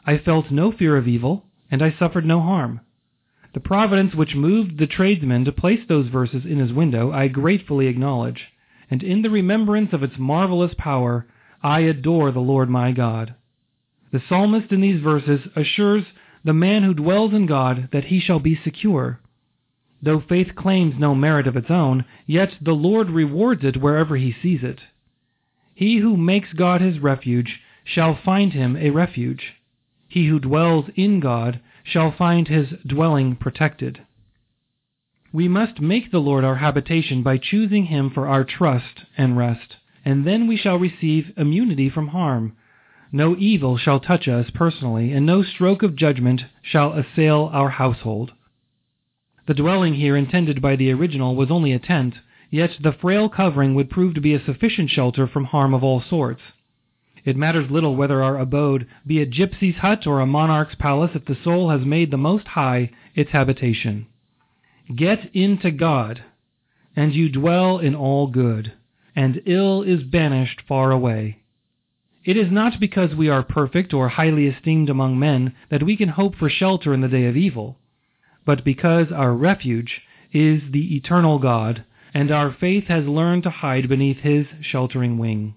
I 0.05 0.17
felt 0.17 0.51
no 0.51 0.71
fear 0.71 0.97
of 0.97 1.07
evil, 1.07 1.45
and 1.71 1.81
I 1.81 1.95
suffered 1.97 2.25
no 2.25 2.39
harm. 2.41 2.81
The 3.53 3.59
providence 3.59 4.15
which 4.15 4.35
moved 4.35 4.77
the 4.77 4.87
tradesman 4.87 5.45
to 5.45 5.51
place 5.51 5.81
those 5.87 6.07
verses 6.09 6.45
in 6.45 6.57
his 6.57 6.73
window 6.73 7.11
I 7.11 7.27
gratefully 7.27 7.87
acknowledge, 7.87 8.49
and 8.89 9.01
in 9.03 9.21
the 9.21 9.29
remembrance 9.29 9.93
of 9.93 10.03
its 10.03 10.17
marvelous 10.17 10.73
power 10.77 11.27
I 11.61 11.81
adore 11.81 12.31
the 12.31 12.39
Lord 12.39 12.69
my 12.69 12.91
God. 12.91 13.35
The 14.11 14.21
psalmist 14.27 14.71
in 14.71 14.81
these 14.81 15.01
verses 15.01 15.39
assures 15.55 16.03
the 16.43 16.53
man 16.53 16.83
who 16.83 16.93
dwells 16.93 17.33
in 17.33 17.45
God 17.45 17.89
that 17.91 18.05
he 18.05 18.19
shall 18.19 18.39
be 18.39 18.59
secure. 18.63 19.19
Though 20.03 20.19
faith 20.19 20.53
claims 20.53 20.99
no 20.99 21.15
merit 21.15 21.47
of 21.47 21.55
its 21.55 21.71
own, 21.71 22.03
yet 22.25 22.57
the 22.59 22.75
Lord 22.75 23.09
rewards 23.09 23.63
it 23.63 23.77
wherever 23.77 24.17
he 24.17 24.33
sees 24.33 24.61
it. 24.61 24.81
He 25.73 25.99
who 25.99 26.17
makes 26.17 26.51
God 26.51 26.81
his 26.81 26.99
refuge 26.99 27.61
shall 27.85 28.13
find 28.13 28.51
him 28.51 28.75
a 28.75 28.89
refuge. 28.89 29.53
He 30.09 30.27
who 30.27 30.39
dwells 30.39 30.89
in 30.95 31.21
God 31.21 31.61
shall 31.83 32.11
find 32.11 32.49
his 32.49 32.73
dwelling 32.85 33.37
protected. 33.37 34.01
We 35.31 35.47
must 35.47 35.79
make 35.79 36.11
the 36.11 36.19
Lord 36.19 36.43
our 36.43 36.57
habitation 36.57 37.23
by 37.23 37.37
choosing 37.37 37.85
him 37.85 38.09
for 38.09 38.27
our 38.27 38.43
trust 38.43 39.05
and 39.17 39.37
rest, 39.37 39.77
and 40.03 40.27
then 40.27 40.47
we 40.47 40.57
shall 40.57 40.77
receive 40.77 41.31
immunity 41.37 41.89
from 41.89 42.09
harm. 42.09 42.57
No 43.13 43.37
evil 43.37 43.77
shall 43.77 44.01
touch 44.01 44.27
us 44.27 44.49
personally, 44.49 45.13
and 45.13 45.25
no 45.25 45.43
stroke 45.43 45.81
of 45.81 45.95
judgment 45.95 46.43
shall 46.61 46.91
assail 46.91 47.49
our 47.53 47.69
household. 47.69 48.33
The 49.45 49.53
dwelling 49.53 49.95
here 49.95 50.15
intended 50.15 50.61
by 50.61 50.77
the 50.77 50.91
original 50.91 51.35
was 51.35 51.51
only 51.51 51.73
a 51.73 51.79
tent, 51.79 52.15
yet 52.49 52.77
the 52.81 52.93
frail 52.93 53.27
covering 53.27 53.75
would 53.75 53.89
prove 53.89 54.13
to 54.13 54.21
be 54.21 54.33
a 54.33 54.43
sufficient 54.43 54.89
shelter 54.89 55.27
from 55.27 55.43
harm 55.45 55.73
of 55.73 55.83
all 55.83 56.01
sorts. 56.01 56.41
It 57.25 57.35
matters 57.35 57.69
little 57.69 57.95
whether 57.95 58.23
our 58.23 58.37
abode 58.37 58.87
be 59.05 59.19
a 59.19 59.25
gypsy's 59.25 59.75
hut 59.75 60.07
or 60.07 60.21
a 60.21 60.25
monarch's 60.25 60.75
palace 60.75 61.11
if 61.13 61.25
the 61.25 61.35
soul 61.43 61.69
has 61.71 61.85
made 61.85 62.09
the 62.09 62.17
Most 62.17 62.47
High 62.47 62.91
its 63.15 63.31
habitation. 63.31 64.05
Get 64.95 65.29
into 65.33 65.71
God, 65.71 66.23
and 66.95 67.13
you 67.13 67.27
dwell 67.27 67.79
in 67.79 67.95
all 67.95 68.27
good, 68.27 68.73
and 69.13 69.41
ill 69.45 69.81
is 69.81 70.03
banished 70.03 70.61
far 70.67 70.91
away. 70.91 71.39
It 72.23 72.37
is 72.37 72.49
not 72.49 72.79
because 72.79 73.13
we 73.13 73.27
are 73.27 73.43
perfect 73.43 73.93
or 73.93 74.07
highly 74.07 74.47
esteemed 74.47 74.89
among 74.89 75.19
men 75.19 75.53
that 75.69 75.83
we 75.83 75.97
can 75.97 76.09
hope 76.09 76.35
for 76.35 76.49
shelter 76.49 76.93
in 76.93 77.01
the 77.01 77.09
day 77.09 77.25
of 77.25 77.35
evil, 77.35 77.77
but 78.45 78.63
because 78.63 79.11
our 79.11 79.33
refuge 79.33 80.01
is 80.31 80.61
the 80.71 80.95
eternal 80.95 81.39
God, 81.39 81.85
and 82.13 82.31
our 82.31 82.53
faith 82.53 82.85
has 82.85 83.05
learned 83.05 83.43
to 83.43 83.49
hide 83.49 83.89
beneath 83.89 84.19
his 84.19 84.45
sheltering 84.61 85.17
wing. 85.17 85.55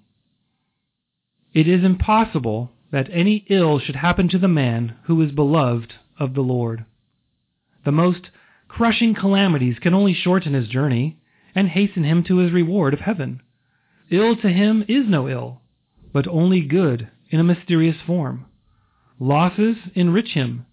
It 1.53 1.66
is 1.68 1.85
impossible 1.85 2.72
that 2.92 3.09
any 3.12 3.46
ill 3.49 3.79
should 3.79 3.96
happen 3.96 4.29
to 4.29 4.38
the 4.38 4.49
man 4.49 4.96
who 5.05 5.20
is 5.22 5.33
beloved 5.33 5.94
of 6.18 6.35
the 6.35 6.42
Lord. 6.42 6.85
The 7.85 7.92
most 7.92 8.31
crushing 8.68 9.14
calamities 9.14 9.79
can 9.79 9.94
only 9.94 10.14
shorten 10.14 10.55
his 10.55 10.68
journey 10.68 11.18
and 11.55 11.68
hasten 11.68 12.05
him 12.05 12.22
to 12.25 12.37
his 12.38 12.53
reward 12.53 12.92
of 12.92 13.01
heaven. 13.01 13.40
Ill 14.11 14.37
to 14.37 14.49
him 14.49 14.85
is 14.88 15.09
no 15.09 15.29
ill, 15.29 15.62
but 16.12 16.29
only 16.29 16.61
good 16.61 17.09
in 17.31 17.40
a 17.40 17.44
mysterious 17.44 17.96
form. 18.07 18.46
Losses 19.18 19.77
enrich 19.94 20.33
him. 20.33 20.65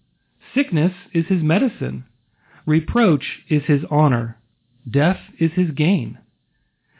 Sickness 0.54 0.92
is 1.12 1.26
his 1.26 1.42
medicine. 1.42 2.04
Reproach 2.66 3.40
is 3.48 3.64
his 3.64 3.82
honor. 3.90 4.38
Death 4.88 5.18
is 5.38 5.52
his 5.52 5.70
gain. 5.72 6.18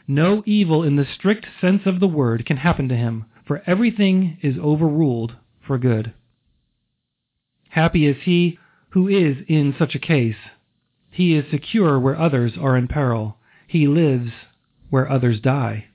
No 0.07 0.43
evil 0.45 0.83
in 0.83 0.97
the 0.97 1.05
strict 1.05 1.47
sense 1.59 1.83
of 1.85 1.99
the 1.99 2.07
word 2.07 2.45
can 2.45 2.57
happen 2.57 2.89
to 2.89 2.95
him 2.95 3.25
for 3.45 3.63
everything 3.65 4.37
is 4.41 4.57
overruled 4.57 5.35
for 5.65 5.77
good. 5.77 6.13
Happy 7.69 8.05
is 8.05 8.17
he 8.23 8.57
who 8.89 9.07
is 9.07 9.37
in 9.47 9.75
such 9.77 9.95
a 9.95 9.99
case. 9.99 10.35
He 11.11 11.35
is 11.35 11.45
secure 11.49 11.99
where 11.99 12.19
others 12.19 12.53
are 12.59 12.77
in 12.77 12.87
peril. 12.87 13.37
He 13.67 13.87
lives 13.87 14.31
where 14.89 15.09
others 15.09 15.39
die. 15.39 15.87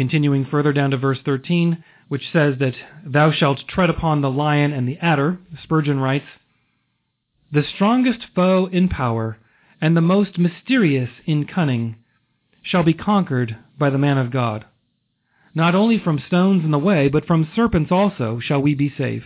Continuing 0.00 0.46
further 0.46 0.72
down 0.72 0.92
to 0.92 0.96
verse 0.96 1.18
13, 1.26 1.84
which 2.08 2.32
says 2.32 2.54
that 2.58 2.72
thou 3.04 3.30
shalt 3.30 3.68
tread 3.68 3.90
upon 3.90 4.22
the 4.22 4.30
lion 4.30 4.72
and 4.72 4.88
the 4.88 4.96
adder, 4.96 5.36
Spurgeon 5.62 6.00
writes, 6.00 6.24
The 7.52 7.62
strongest 7.62 8.20
foe 8.34 8.64
in 8.72 8.88
power 8.88 9.36
and 9.78 9.94
the 9.94 10.00
most 10.00 10.38
mysterious 10.38 11.10
in 11.26 11.46
cunning 11.46 11.96
shall 12.62 12.82
be 12.82 12.94
conquered 12.94 13.58
by 13.78 13.90
the 13.90 13.98
man 13.98 14.16
of 14.16 14.30
God. 14.30 14.64
Not 15.54 15.74
only 15.74 15.98
from 15.98 16.22
stones 16.26 16.64
in 16.64 16.70
the 16.70 16.78
way, 16.78 17.08
but 17.08 17.26
from 17.26 17.50
serpents 17.54 17.92
also 17.92 18.40
shall 18.40 18.62
we 18.62 18.74
be 18.74 18.90
safe. 18.96 19.24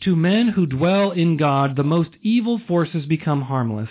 To 0.00 0.16
men 0.16 0.48
who 0.48 0.66
dwell 0.66 1.12
in 1.12 1.36
God, 1.36 1.76
the 1.76 1.84
most 1.84 2.10
evil 2.22 2.60
forces 2.66 3.06
become 3.06 3.42
harmless. 3.42 3.90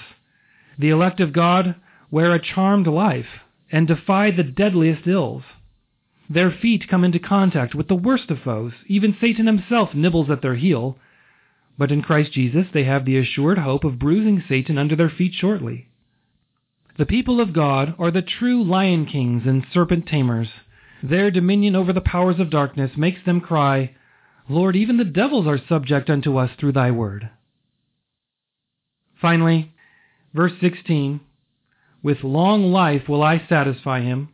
The 0.78 0.90
elect 0.90 1.22
of 1.22 1.32
God 1.32 1.76
wear 2.12 2.34
a 2.34 2.46
charmed 2.54 2.88
life 2.88 3.40
and 3.72 3.88
defy 3.88 4.32
the 4.32 4.44
deadliest 4.44 5.08
ills. 5.08 5.44
Their 6.34 6.50
feet 6.50 6.88
come 6.88 7.04
into 7.04 7.20
contact 7.20 7.76
with 7.76 7.90
the 7.90 7.96
worst 7.96 8.32
of 8.32 8.40
foes. 8.40 8.72
Even 8.88 9.18
Satan 9.20 9.48
himself 9.48 9.94
nibbles 9.94 10.30
at 10.30 10.42
their 10.42 10.56
heel. 10.56 10.98
But 11.78 11.92
in 11.92 12.02
Christ 12.02 12.32
Jesus 12.32 12.68
they 12.74 12.86
have 12.86 13.04
the 13.04 13.18
assured 13.18 13.58
hope 13.58 13.84
of 13.84 14.00
bruising 14.00 14.42
Satan 14.48 14.78
under 14.78 14.96
their 14.96 15.10
feet 15.10 15.34
shortly. 15.34 15.90
The 16.98 17.06
people 17.06 17.42
of 17.42 17.52
God 17.52 17.96
are 18.00 18.12
the 18.12 18.22
true 18.22 18.64
lion 18.64 19.06
kings 19.08 19.44
and 19.46 19.66
serpent 19.74 20.08
tamers. 20.08 20.48
Their 21.04 21.32
dominion 21.32 21.76
over 21.76 21.92
the 21.92 22.00
powers 22.00 22.40
of 22.40 22.50
darkness 22.50 22.92
makes 22.96 23.20
them 23.26 23.42
cry, 23.42 23.94
Lord, 24.48 24.78
even 24.78 24.96
the 24.96 25.04
devils 25.04 25.48
are 25.48 25.60
subject 25.68 26.10
unto 26.10 26.38
us 26.38 26.52
through 26.58 26.72
thy 26.72 26.92
word. 26.92 27.30
Finally, 29.20 29.74
verse 30.34 30.54
16, 30.62 31.20
With 32.02 32.24
long 32.24 32.72
life 32.72 33.10
will 33.10 33.22
I 33.22 33.46
satisfy 33.50 34.00
him. 34.00 34.30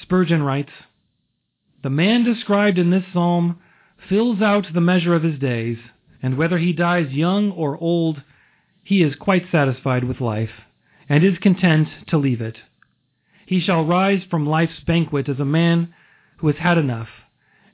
Spurgeon 0.00 0.44
writes, 0.44 0.70
The 1.84 1.90
man 1.90 2.24
described 2.24 2.78
in 2.78 2.88
this 2.88 3.04
psalm 3.12 3.58
fills 4.08 4.40
out 4.40 4.72
the 4.72 4.80
measure 4.80 5.14
of 5.14 5.22
his 5.22 5.38
days, 5.38 5.76
and 6.22 6.38
whether 6.38 6.56
he 6.56 6.72
dies 6.72 7.12
young 7.12 7.50
or 7.50 7.76
old, 7.76 8.22
he 8.82 9.02
is 9.02 9.14
quite 9.14 9.50
satisfied 9.52 10.04
with 10.04 10.18
life, 10.18 10.62
and 11.10 11.22
is 11.22 11.36
content 11.36 11.88
to 12.06 12.16
leave 12.16 12.40
it. 12.40 12.56
He 13.44 13.60
shall 13.60 13.84
rise 13.84 14.22
from 14.30 14.46
life's 14.46 14.80
banquet 14.86 15.28
as 15.28 15.38
a 15.38 15.44
man 15.44 15.92
who 16.38 16.46
has 16.46 16.56
had 16.56 16.78
enough, 16.78 17.10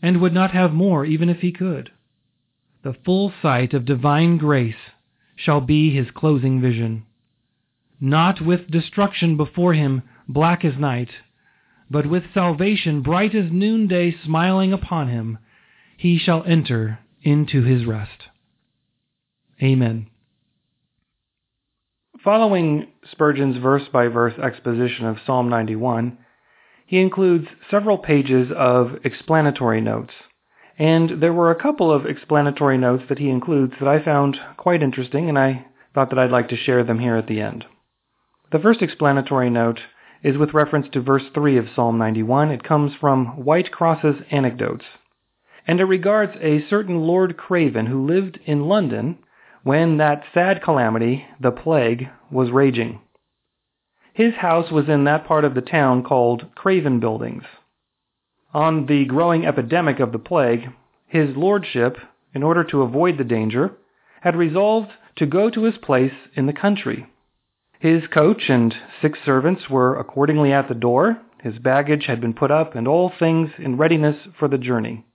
and 0.02 0.20
would 0.20 0.34
not 0.34 0.50
have 0.50 0.72
more 0.72 1.04
even 1.04 1.28
if 1.28 1.38
he 1.38 1.52
could. 1.52 1.92
The 2.82 2.96
full 3.04 3.32
sight 3.40 3.72
of 3.74 3.84
divine 3.84 4.38
grace 4.38 4.90
shall 5.36 5.60
be 5.60 5.94
his 5.94 6.10
closing 6.10 6.60
vision. 6.60 7.04
Not 8.00 8.40
with 8.40 8.72
destruction 8.72 9.36
before 9.36 9.74
him, 9.74 10.02
black 10.26 10.64
as 10.64 10.76
night, 10.76 11.10
but 11.90 12.06
with 12.06 12.22
salvation 12.32 13.02
bright 13.02 13.34
as 13.34 13.50
noonday 13.50 14.14
smiling 14.24 14.72
upon 14.72 15.08
him, 15.08 15.38
he 15.96 16.18
shall 16.18 16.44
enter 16.44 17.00
into 17.22 17.62
his 17.62 17.84
rest. 17.84 18.28
Amen. 19.62 20.06
Following 22.22 22.86
Spurgeon's 23.10 23.58
verse 23.58 23.82
by 23.92 24.06
verse 24.08 24.34
exposition 24.38 25.06
of 25.06 25.16
Psalm 25.26 25.48
91, 25.48 26.18
he 26.86 26.98
includes 26.98 27.46
several 27.70 27.98
pages 27.98 28.50
of 28.54 28.96
explanatory 29.04 29.80
notes. 29.80 30.12
And 30.78 31.22
there 31.22 31.32
were 31.32 31.50
a 31.50 31.60
couple 31.60 31.92
of 31.92 32.06
explanatory 32.06 32.78
notes 32.78 33.04
that 33.08 33.18
he 33.18 33.28
includes 33.28 33.74
that 33.80 33.88
I 33.88 34.02
found 34.02 34.38
quite 34.56 34.82
interesting, 34.82 35.28
and 35.28 35.38
I 35.38 35.66
thought 35.94 36.10
that 36.10 36.18
I'd 36.18 36.30
like 36.30 36.48
to 36.50 36.56
share 36.56 36.84
them 36.84 36.98
here 36.98 37.16
at 37.16 37.26
the 37.26 37.40
end. 37.40 37.64
The 38.52 38.58
first 38.58 38.82
explanatory 38.82 39.50
note 39.50 39.80
is 40.22 40.36
with 40.36 40.54
reference 40.54 40.86
to 40.92 41.00
verse 41.00 41.24
3 41.34 41.56
of 41.56 41.66
Psalm 41.74 41.98
91. 41.98 42.50
It 42.50 42.62
comes 42.62 42.92
from 43.00 43.26
Whitecross's 43.42 44.22
Anecdotes. 44.30 44.84
And 45.66 45.80
it 45.80 45.84
regards 45.84 46.32
a 46.40 46.66
certain 46.68 47.00
Lord 47.02 47.36
Craven 47.36 47.86
who 47.86 48.06
lived 48.06 48.38
in 48.44 48.66
London 48.66 49.18
when 49.62 49.98
that 49.98 50.24
sad 50.32 50.62
calamity, 50.62 51.26
the 51.40 51.50
plague, 51.50 52.08
was 52.30 52.50
raging. 52.50 53.00
His 54.12 54.34
house 54.34 54.70
was 54.70 54.88
in 54.88 55.04
that 55.04 55.26
part 55.26 55.44
of 55.44 55.54
the 55.54 55.60
town 55.60 56.02
called 56.02 56.46
Craven 56.54 57.00
Buildings. 57.00 57.44
On 58.52 58.86
the 58.86 59.04
growing 59.04 59.46
epidemic 59.46 60.00
of 60.00 60.12
the 60.12 60.18
plague, 60.18 60.70
his 61.06 61.36
lordship, 61.36 61.96
in 62.34 62.42
order 62.42 62.64
to 62.64 62.82
avoid 62.82 63.18
the 63.18 63.24
danger, 63.24 63.72
had 64.22 64.36
resolved 64.36 64.90
to 65.16 65.26
go 65.26 65.50
to 65.50 65.64
his 65.64 65.78
place 65.78 66.12
in 66.34 66.46
the 66.46 66.52
country. 66.52 67.06
His 67.80 68.06
coach 68.08 68.50
and 68.50 68.74
six 69.00 69.18
servants 69.24 69.70
were 69.70 69.98
accordingly 69.98 70.52
at 70.52 70.68
the 70.68 70.74
door, 70.74 71.16
his 71.42 71.58
baggage 71.58 72.04
had 72.04 72.20
been 72.20 72.34
put 72.34 72.50
up, 72.50 72.74
and 72.74 72.86
all 72.86 73.08
things 73.08 73.52
in 73.56 73.78
readiness 73.78 74.16
for 74.38 74.48
the 74.48 74.58
journey. 74.58 75.06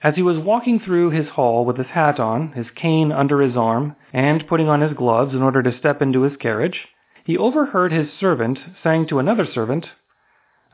As 0.00 0.14
he 0.14 0.22
was 0.22 0.38
walking 0.38 0.78
through 0.78 1.10
his 1.10 1.26
hall 1.30 1.64
with 1.64 1.76
his 1.76 1.88
hat 1.88 2.20
on, 2.20 2.52
his 2.52 2.70
cane 2.76 3.10
under 3.10 3.40
his 3.40 3.56
arm, 3.56 3.96
and 4.12 4.46
putting 4.46 4.68
on 4.68 4.82
his 4.82 4.92
gloves 4.92 5.34
in 5.34 5.42
order 5.42 5.60
to 5.64 5.76
step 5.76 6.00
into 6.00 6.22
his 6.22 6.36
carriage, 6.36 6.86
he 7.24 7.36
overheard 7.36 7.90
his 7.90 8.12
servant 8.12 8.60
saying 8.84 9.08
to 9.08 9.18
another 9.18 9.44
servant, 9.44 9.84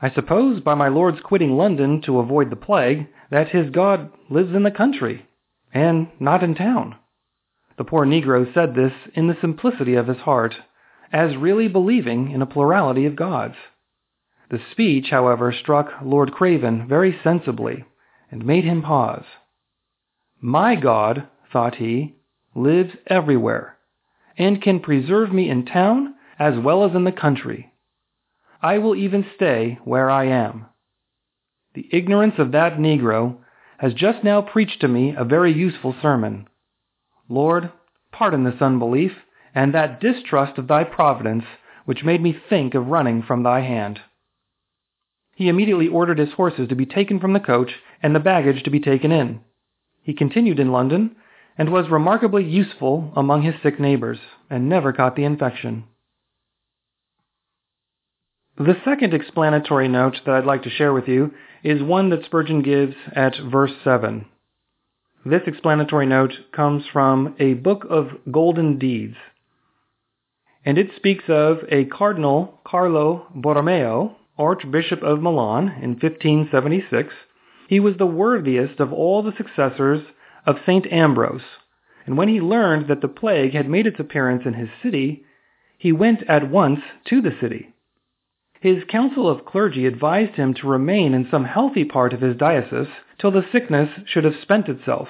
I 0.03 0.11
suppose 0.11 0.61
by 0.61 0.75
my 0.75 0.89
lord's 0.89 1.19
quitting 1.19 1.57
London 1.57 1.99
to 2.01 2.19
avoid 2.19 2.51
the 2.51 2.55
plague, 2.55 3.07
that 3.31 3.49
his 3.49 3.71
God 3.71 4.11
lives 4.29 4.53
in 4.53 4.61
the 4.61 4.69
country, 4.69 5.25
and 5.73 6.09
not 6.19 6.43
in 6.43 6.53
town. 6.53 6.93
The 7.75 7.85
poor 7.85 8.05
Negro 8.05 8.53
said 8.53 8.75
this 8.75 8.93
in 9.15 9.25
the 9.25 9.37
simplicity 9.41 9.95
of 9.95 10.05
his 10.07 10.19
heart, 10.19 10.53
as 11.15 11.37
really 11.37 11.69
believing 11.69 12.29
in 12.29 12.41
a 12.41 12.45
plurality 12.45 13.05
of 13.05 13.15
gods. 13.15 13.55
The 14.51 14.59
speech, 14.71 15.07
however, 15.11 15.53
struck 15.53 15.87
Lord 16.03 16.33
Craven 16.33 16.89
very 16.89 17.17
sensibly, 17.23 17.85
and 18.29 18.45
made 18.45 18.65
him 18.65 18.81
pause. 18.81 19.23
My 20.41 20.75
God, 20.75 21.25
thought 21.53 21.75
he, 21.75 22.15
lives 22.53 22.95
everywhere, 23.07 23.77
and 24.37 24.61
can 24.61 24.81
preserve 24.81 25.31
me 25.31 25.49
in 25.49 25.65
town 25.65 26.15
as 26.37 26.59
well 26.59 26.83
as 26.83 26.93
in 26.93 27.05
the 27.05 27.13
country. 27.13 27.71
I 28.61 28.79
will 28.79 28.97
even 28.97 29.25
stay 29.35 29.79
where 29.85 30.09
I 30.09 30.25
am. 30.25 30.65
The 31.75 31.87
ignorance 31.93 32.35
of 32.39 32.51
that 32.51 32.73
Negro 32.73 33.37
has 33.77 33.93
just 33.93 34.21
now 34.21 34.41
preached 34.41 34.81
to 34.81 34.89
me 34.89 35.15
a 35.17 35.23
very 35.23 35.53
useful 35.53 35.95
sermon. 36.01 36.49
Lord, 37.29 37.71
pardon 38.11 38.43
this 38.43 38.61
unbelief 38.61 39.13
and 39.55 39.73
that 39.73 40.01
distrust 40.01 40.59
of 40.59 40.67
thy 40.67 40.83
providence 40.83 41.45
which 41.85 42.03
made 42.03 42.21
me 42.21 42.37
think 42.49 42.75
of 42.75 42.87
running 42.87 43.23
from 43.23 43.41
thy 43.41 43.61
hand. 43.61 43.99
He 45.35 45.49
immediately 45.49 45.87
ordered 45.87 46.19
his 46.19 46.33
horses 46.33 46.67
to 46.69 46.75
be 46.75 46.85
taken 46.85 47.19
from 47.19 47.33
the 47.33 47.39
coach 47.39 47.71
and 48.03 48.13
the 48.13 48.19
baggage 48.19 48.63
to 48.63 48.69
be 48.69 48.79
taken 48.79 49.11
in. 49.11 49.41
He 50.03 50.13
continued 50.13 50.59
in 50.59 50.71
London 50.71 51.15
and 51.57 51.71
was 51.71 51.89
remarkably 51.89 52.43
useful 52.43 53.11
among 53.15 53.41
his 53.41 53.55
sick 53.63 53.79
neighbors 53.79 54.19
and 54.49 54.69
never 54.69 54.93
caught 54.93 55.15
the 55.15 55.23
infection. 55.23 55.85
The 58.57 58.75
second 58.85 59.13
explanatory 59.13 59.87
note 59.87 60.21
that 60.25 60.35
I'd 60.35 60.45
like 60.45 60.63
to 60.63 60.69
share 60.69 60.93
with 60.93 61.07
you 61.07 61.31
is 61.63 61.83
one 61.83 62.09
that 62.09 62.23
Spurgeon 62.23 62.61
gives 62.61 62.95
at 63.13 63.35
verse 63.51 63.73
7. 63.83 64.25
This 65.25 65.41
explanatory 65.45 66.05
note 66.05 66.31
comes 66.53 66.83
from 66.91 67.35
a 67.39 67.55
book 67.55 67.85
of 67.89 68.11
golden 68.31 68.77
deeds. 68.77 69.15
And 70.65 70.79
it 70.79 70.89
speaks 70.95 71.25
of 71.27 71.59
a 71.69 71.85
Cardinal 71.85 72.59
Carlo 72.65 73.27
Borromeo, 73.35 74.15
Archbishop 74.35 75.03
of 75.03 75.21
Milan 75.21 75.67
in 75.81 75.91
1576. 75.91 77.13
He 77.69 77.79
was 77.79 77.97
the 77.97 78.07
worthiest 78.07 78.79
of 78.79 78.91
all 78.91 79.21
the 79.21 79.35
successors 79.37 80.01
of 80.45 80.57
St. 80.65 80.91
Ambrose, 80.91 81.43
and 82.07 82.17
when 82.17 82.29
he 82.29 82.41
learned 82.41 82.87
that 82.87 83.01
the 83.01 83.07
plague 83.07 83.53
had 83.53 83.69
made 83.69 83.85
its 83.85 83.99
appearance 83.99 84.41
in 84.45 84.53
his 84.53 84.69
city, 84.81 85.23
he 85.77 85.91
went 85.91 86.23
at 86.27 86.49
once 86.49 86.81
to 87.05 87.21
the 87.21 87.35
city. 87.39 87.73
His 88.59 88.83
council 88.89 89.29
of 89.29 89.45
clergy 89.45 89.85
advised 89.85 90.33
him 90.33 90.55
to 90.55 90.67
remain 90.67 91.13
in 91.13 91.27
some 91.29 91.45
healthy 91.45 91.85
part 91.85 92.11
of 92.11 92.21
his 92.21 92.35
diocese 92.35 92.91
till 93.19 93.29
the 93.29 93.45
sickness 93.51 93.89
should 94.07 94.23
have 94.23 94.41
spent 94.41 94.67
itself. 94.67 95.09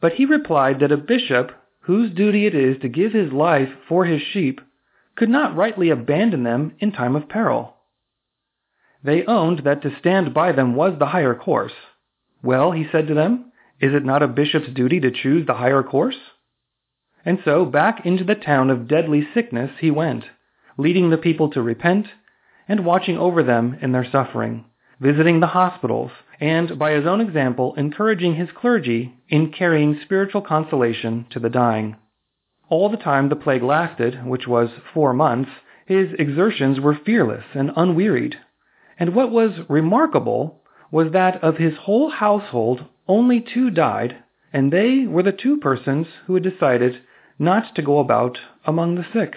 But 0.00 0.14
he 0.14 0.24
replied 0.24 0.80
that 0.80 0.92
a 0.92 0.96
bishop, 0.96 1.52
whose 1.80 2.10
duty 2.14 2.46
it 2.46 2.54
is 2.54 2.80
to 2.80 2.88
give 2.88 3.12
his 3.12 3.32
life 3.32 3.68
for 3.86 4.06
his 4.06 4.22
sheep, 4.22 4.60
could 5.16 5.28
not 5.28 5.56
rightly 5.56 5.90
abandon 5.90 6.44
them 6.44 6.72
in 6.78 6.92
time 6.92 7.16
of 7.16 7.28
peril. 7.28 7.74
They 9.02 9.24
owned 9.24 9.60
that 9.64 9.82
to 9.82 9.98
stand 9.98 10.34
by 10.34 10.52
them 10.52 10.74
was 10.74 10.98
the 10.98 11.06
higher 11.06 11.34
course. 11.34 11.72
Well, 12.42 12.72
he 12.72 12.86
said 12.90 13.06
to 13.08 13.14
them, 13.14 13.52
is 13.80 13.94
it 13.94 14.04
not 14.04 14.22
a 14.22 14.28
bishop's 14.28 14.68
duty 14.68 15.00
to 15.00 15.10
choose 15.10 15.46
the 15.46 15.54
higher 15.54 15.82
course? 15.82 16.18
And 17.24 17.38
so 17.44 17.64
back 17.64 18.04
into 18.04 18.24
the 18.24 18.34
town 18.34 18.70
of 18.70 18.88
deadly 18.88 19.26
sickness 19.34 19.70
he 19.78 19.90
went, 19.90 20.24
leading 20.76 21.10
the 21.10 21.18
people 21.18 21.50
to 21.50 21.62
repent 21.62 22.06
and 22.68 22.84
watching 22.84 23.18
over 23.18 23.42
them 23.42 23.78
in 23.80 23.92
their 23.92 24.06
suffering, 24.10 24.64
visiting 25.00 25.40
the 25.40 25.48
hospitals, 25.48 26.10
and 26.40 26.78
by 26.78 26.92
his 26.92 27.06
own 27.06 27.20
example 27.20 27.74
encouraging 27.74 28.36
his 28.36 28.48
clergy 28.54 29.14
in 29.28 29.52
carrying 29.52 29.98
spiritual 30.02 30.42
consolation 30.42 31.26
to 31.30 31.38
the 31.38 31.50
dying. 31.50 31.96
All 32.70 32.88
the 32.88 32.96
time 32.96 33.28
the 33.28 33.36
plague 33.36 33.64
lasted, 33.64 34.24
which 34.24 34.46
was 34.46 34.70
four 34.94 35.12
months, 35.12 35.50
his 35.86 36.12
exertions 36.18 36.78
were 36.78 36.94
fearless 36.94 37.44
and 37.52 37.72
unwearied. 37.74 38.36
And 38.96 39.12
what 39.12 39.32
was 39.32 39.68
remarkable 39.68 40.62
was 40.92 41.10
that 41.12 41.42
of 41.42 41.56
his 41.56 41.76
whole 41.76 42.10
household 42.10 42.84
only 43.08 43.40
two 43.40 43.70
died, 43.70 44.22
and 44.52 44.72
they 44.72 45.04
were 45.06 45.24
the 45.24 45.32
two 45.32 45.56
persons 45.56 46.06
who 46.26 46.34
had 46.34 46.44
decided 46.44 47.02
not 47.40 47.74
to 47.74 47.82
go 47.82 47.98
about 47.98 48.38
among 48.64 48.94
the 48.94 49.06
sick. 49.12 49.34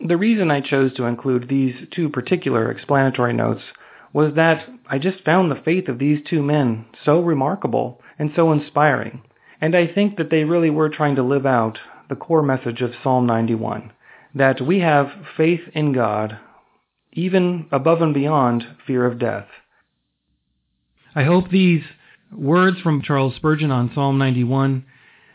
The 0.00 0.16
reason 0.16 0.50
I 0.50 0.60
chose 0.60 0.92
to 0.94 1.04
include 1.04 1.48
these 1.48 1.74
two 1.92 2.08
particular 2.08 2.70
explanatory 2.72 3.32
notes 3.32 3.62
was 4.12 4.34
that 4.34 4.68
I 4.88 4.98
just 4.98 5.24
found 5.24 5.50
the 5.50 5.62
faith 5.64 5.88
of 5.88 5.98
these 5.98 6.20
two 6.28 6.42
men 6.42 6.86
so 7.04 7.20
remarkable 7.20 8.00
and 8.18 8.32
so 8.34 8.50
inspiring, 8.50 9.22
and 9.60 9.76
I 9.76 9.86
think 9.86 10.16
that 10.16 10.30
they 10.30 10.44
really 10.44 10.70
were 10.70 10.88
trying 10.88 11.16
to 11.16 11.22
live 11.22 11.46
out 11.46 11.78
the 12.08 12.16
core 12.16 12.42
message 12.42 12.80
of 12.80 12.92
Psalm 13.02 13.26
91, 13.26 13.92
that 14.34 14.60
we 14.60 14.80
have 14.80 15.08
faith 15.36 15.60
in 15.74 15.92
God 15.92 16.38
even 17.12 17.66
above 17.72 18.02
and 18.02 18.12
beyond 18.12 18.64
fear 18.86 19.06
of 19.06 19.18
death. 19.18 19.46
I 21.14 21.24
hope 21.24 21.50
these 21.50 21.82
words 22.30 22.78
from 22.80 23.00
Charles 23.02 23.34
Spurgeon 23.36 23.70
on 23.70 23.90
Psalm 23.94 24.18
91 24.18 24.84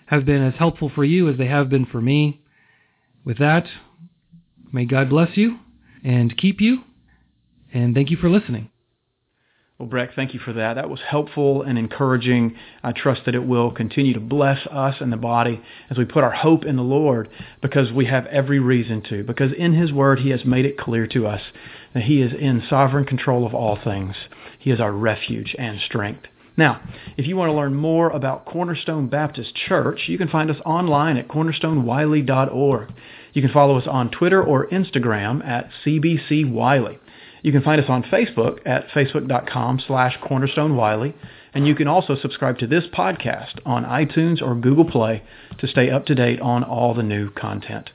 have 0.06 0.26
been 0.26 0.46
as 0.46 0.54
helpful 0.60 0.92
for 0.94 1.04
you 1.04 1.28
as 1.30 1.38
they 1.38 1.48
have 1.48 1.70
been 1.70 1.86
for 1.86 2.02
me. 2.02 2.42
With 3.26 3.40
that, 3.40 3.66
May 4.72 4.86
God 4.86 5.10
bless 5.10 5.36
you 5.36 5.60
and 6.04 6.36
keep 6.38 6.62
you, 6.62 6.84
and 7.74 7.94
thank 7.94 8.10
you 8.10 8.18
for 8.18 8.30
listening. 8.30 8.71
Well, 9.82 9.90
Breck, 9.90 10.14
thank 10.16 10.36
you 10.36 10.40
for 10.40 10.54
that. 10.54 10.76
That 10.76 10.92
was 10.92 11.00
helpful 11.00 11.64
and 11.64 11.76
encouraging. 11.76 12.56
I 12.84 12.92
trust 12.92 13.22
that 13.26 13.34
it 13.34 13.44
will 13.44 13.72
continue 13.72 14.14
to 14.14 14.20
bless 14.20 14.68
us 14.68 14.98
and 15.00 15.12
the 15.12 15.18
body 15.18 15.60
as 15.90 15.98
we 15.98 16.06
put 16.06 16.24
our 16.24 16.30
hope 16.30 16.66
in 16.66 16.76
the 16.76 16.84
Lord 16.84 17.30
because 17.64 17.92
we 17.92 18.06
have 18.06 18.28
every 18.28 18.60
reason 18.60 19.02
to. 19.10 19.24
Because 19.24 19.52
in 19.58 19.74
His 19.74 19.92
Word, 19.92 20.20
He 20.20 20.30
has 20.30 20.46
made 20.46 20.66
it 20.66 20.78
clear 20.78 21.08
to 21.08 21.26
us 21.26 21.42
that 21.96 22.04
He 22.04 22.22
is 22.22 22.32
in 22.32 22.62
sovereign 22.70 23.06
control 23.06 23.44
of 23.44 23.56
all 23.56 23.76
things. 23.84 24.16
He 24.60 24.70
is 24.70 24.80
our 24.80 24.92
refuge 24.92 25.56
and 25.58 25.82
strength. 25.82 26.28
Now, 26.56 26.80
if 27.18 27.26
you 27.26 27.36
want 27.36 27.50
to 27.50 27.58
learn 27.58 27.74
more 27.74 28.12
about 28.12 28.46
Cornerstone 28.46 29.08
Baptist 29.08 29.56
Church, 29.56 30.02
you 30.06 30.20
can 30.20 30.28
find 30.28 30.52
us 30.52 30.62
online 30.64 31.18
at 31.18 31.28
cornerstonewylie.org. 31.28 32.90
You 33.34 33.42
can 33.42 33.52
follow 33.52 33.80
us 33.80 33.88
on 33.88 34.12
Twitter 34.12 34.44
or 34.44 34.68
Instagram 34.68 35.44
at 35.44 35.72
CBC 35.84 36.52
Wylie. 36.52 37.00
You 37.42 37.52
can 37.52 37.62
find 37.62 37.82
us 37.82 37.90
on 37.90 38.04
Facebook 38.04 38.60
at 38.66 38.88
facebook.com 38.90 39.82
slash 39.86 40.18
cornerstonewylie. 40.20 41.14
And 41.54 41.68
you 41.68 41.76
can 41.76 41.88
also 41.88 42.16
subscribe 42.16 42.60
to 42.60 42.68
this 42.68 42.86
podcast 42.94 43.60
on 43.66 43.84
iTunes 43.84 44.42
or 44.42 44.56
Google 44.56 44.90
Play 44.90 45.24
to 45.60 45.68
stay 45.68 45.90
up 45.90 46.06
to 46.06 46.16
date 46.16 46.40
on 46.40 46.64
all 46.64 46.94
the 46.94 47.04
new 47.04 47.30
content. 47.32 47.90